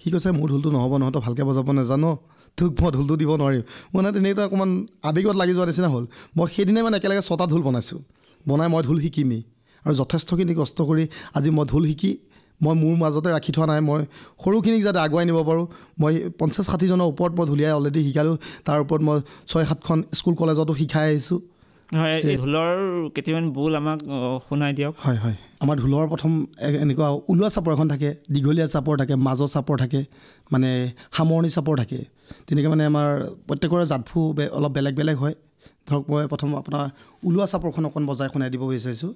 সি 0.00 0.08
কৈছে 0.12 0.30
মোৰ 0.38 0.48
ঢোলটো 0.52 0.68
নহ'ব 0.76 0.92
নহয় 1.00 1.12
তই 1.14 1.20
ভালকৈ 1.26 1.44
বজাব 1.50 1.68
নাজানো 1.78 2.10
তোক 2.58 2.70
মই 2.82 2.90
ঢোলটো 2.96 3.14
দিব 3.20 3.30
নোৱাৰিম। 3.40 3.62
মানে 3.94 4.08
তেনেকৈ 4.14 4.42
অকণমান 4.48 4.70
আৱেগত 5.08 5.36
লাগি 5.40 5.52
যোৱা 5.56 5.66
নিচিনা 5.70 5.88
হ'ল। 5.94 6.04
মই 6.36 6.46
সেইদিনাই 6.54 6.82
মানে 6.86 6.96
একেলগে 7.00 7.22
ছটা 7.28 7.44
ঢোল 7.52 7.62
বনাইছোঁ। 7.66 8.00
বনাই 8.48 8.68
মই 8.72 8.80
ঢোল 8.86 8.98
শিকিমেই। 9.04 9.42
আৰু 9.84 9.94
যথেষ্টখিনি 10.00 10.54
কষ্ট 10.54 10.78
কৰি 10.88 11.04
আজি 11.36 11.50
মই 11.56 11.64
ঢোল 11.72 11.84
শিকি 11.90 12.12
মই 12.60 12.74
মোৰ 12.82 12.94
মাজতে 13.02 13.28
ৰাখি 13.36 13.50
থোৱা 13.56 13.66
নাই 13.70 13.80
মই 13.80 14.00
সৰুখিনিক 14.42 14.82
যাতে 14.86 15.00
আগুৱাই 15.06 15.24
নিব 15.28 15.38
পাৰোঁ। 15.48 15.64
মই 16.00 16.12
পঞ্চাছ 16.38 16.64
ষাঠিজনৰ 16.72 17.06
ওপৰত 17.12 17.32
মই 17.38 17.44
ঢুলীয়াই 17.50 17.74
অলৰেডি 17.78 18.00
শিকালোঁ 18.06 18.36
তাৰ 18.66 18.78
ওপৰত 18.84 19.00
মই 19.08 19.18
ছয় 19.50 19.64
সাতখন 19.68 19.98
স্কুল 20.18 20.34
কলেজতো 20.40 20.72
শিকাই 20.80 21.06
আহিছোঁ। 21.10 21.38
হয় 21.90 22.14
ঢোলৰ 22.40 22.70
কেইটামান 23.14 23.46
বোল 23.56 23.72
আমাক 23.76 23.98
শুনাই 24.46 24.72
দিয়ক। 24.78 24.94
হয় 25.04 25.18
হয়। 25.24 25.36
আমাৰ 25.62 25.76
ঢোলৰ 25.82 26.04
প্ৰথম 26.12 26.32
এনেকুৱা 26.84 27.08
ওলোৱা 27.30 27.48
চাপৰ 27.54 27.70
এখন 27.76 27.86
থাকে 27.88 28.08
দীঘলীয়া 28.34 28.66
চাপৰ 28.74 28.94
থাকে 29.00 29.14
মাজৰ 29.26 29.48
চাপৰ 29.54 29.76
থাকে 29.82 30.00
মানে 30.52 30.70
সামৰণি 31.16 31.50
চাপৰ 31.56 31.74
থাকে। 31.82 32.00
তেনেকৈ 32.46 32.68
মানে 32.74 32.84
আমাৰ 32.90 33.08
প্ৰত্যেকৰে 33.48 33.84
জাতবোৰ 33.92 34.26
বে- 34.36 34.50
অলপ 34.58 34.72
বেলেগ 34.76 34.94
বেলেগ 35.00 35.16
হয়। 35.24 35.34
ধৰক 35.88 36.02
মই 36.10 36.22
প্ৰথম 36.32 36.50
আপোনাৰ 36.60 36.84
ওলোৱা 37.26 37.46
চাপৰখন 37.52 37.82
অকণ 37.88 38.02
বজাই 38.10 38.28
শুনাই 38.32 38.50
দিব 38.54 38.62
বিচাৰিছোঁ। 38.72 39.10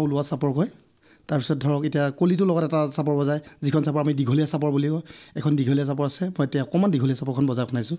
আমাৰ 0.00 0.08
ওলোৱা 0.08 0.24
চাপৰ 0.30 0.50
কয় 0.56 0.70
তাৰপিছত 1.28 1.56
ধৰক 1.64 1.82
এতিয়া 1.88 2.04
কলিটোৰ 2.18 2.46
লগত 2.50 2.64
এটা 2.68 2.80
চাপৰ 2.96 3.14
বজায় 3.20 3.40
যিখন 3.64 3.80
চাপৰ 3.86 4.00
আমি 4.04 4.12
দীঘলীয়া 4.20 4.48
চাপৰ 4.52 4.70
বুলি 4.76 4.88
কওঁ 4.92 5.02
এখন 5.38 5.52
দীঘলীয়া 5.58 5.86
চাপৰ 5.90 6.04
আছে। 6.10 6.24
মই 6.36 6.44
এতিয়া 6.46 6.62
অকণমান 6.66 6.90
দীঘলীয়া 6.94 7.18
চাপৰখন 7.20 7.44
বজাই 7.50 7.66
শুনাইছোঁ। 7.70 7.98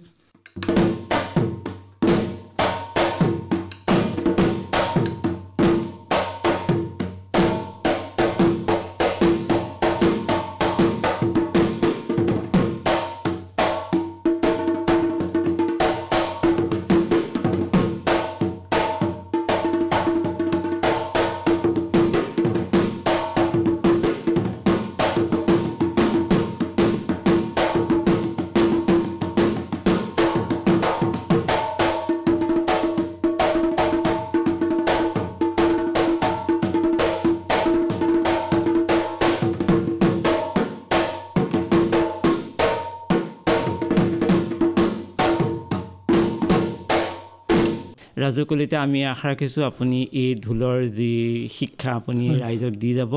ৰাজু 48.21 48.41
কলিতা 48.49 48.77
আমি 48.85 48.99
আশা 49.13 49.27
ৰাখিছোঁ 49.31 49.63
আপুনি 49.71 49.97
এই 50.21 50.29
ঢোলৰ 50.45 50.77
যি 50.97 51.11
শিক্ষা 51.57 51.91
আপুনি 51.99 52.25
ৰাইজক 52.43 52.73
দি 52.81 52.91
যাব। 52.99 53.13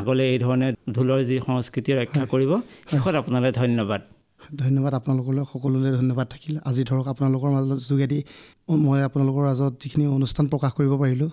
আগলৈ 0.00 0.26
এই 0.32 0.38
ধৰণে 0.44 0.68
ঢোলৰ 0.96 1.20
যি 1.28 1.36
সংস্কৃতি 1.46 1.90
ৰক্ষা 1.98 2.22
কৰিব। 2.32 2.50
শেষত 2.90 3.14
আপোনালৈ 3.22 3.50
ধন্যবাদ। 3.62 4.00
ধন্যবাদ 4.62 4.92
আপোনালোকলৈ 5.00 5.42
সকলোলৈ 5.52 5.90
ধন্যবাদ 6.00 6.26
থাকিল। 6.34 6.54
আজি 6.68 6.82
ধৰক 6.90 7.06
আপোনালোকৰ 7.12 7.48
মাজত 7.56 7.78
যোগেদি 7.88 8.18
মই 8.84 9.00
আপোনালোকৰ 9.08 9.42
মাজত 9.48 9.72
যিখিনি 9.82 10.04
অনুষ্ঠান 10.18 10.44
প্ৰকাশ 10.52 10.70
কৰিব 10.78 10.92
পাৰিলোঁ 11.02 11.30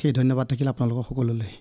সেই 0.00 0.12
ধন্যবাদ 0.18 0.46
থাকিল 0.50 0.68
আপোনালোকৰ 0.74 1.02
সকলোলৈ। 1.08 1.52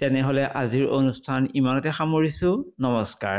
তেনেহ'লে 0.00 0.44
আজিৰ 0.62 0.84
অনুষ্ঠান 0.98 1.40
ইমানতে 1.60 1.90
সামৰিছোঁ। 1.98 2.54
নমস্কাৰ। 2.84 3.38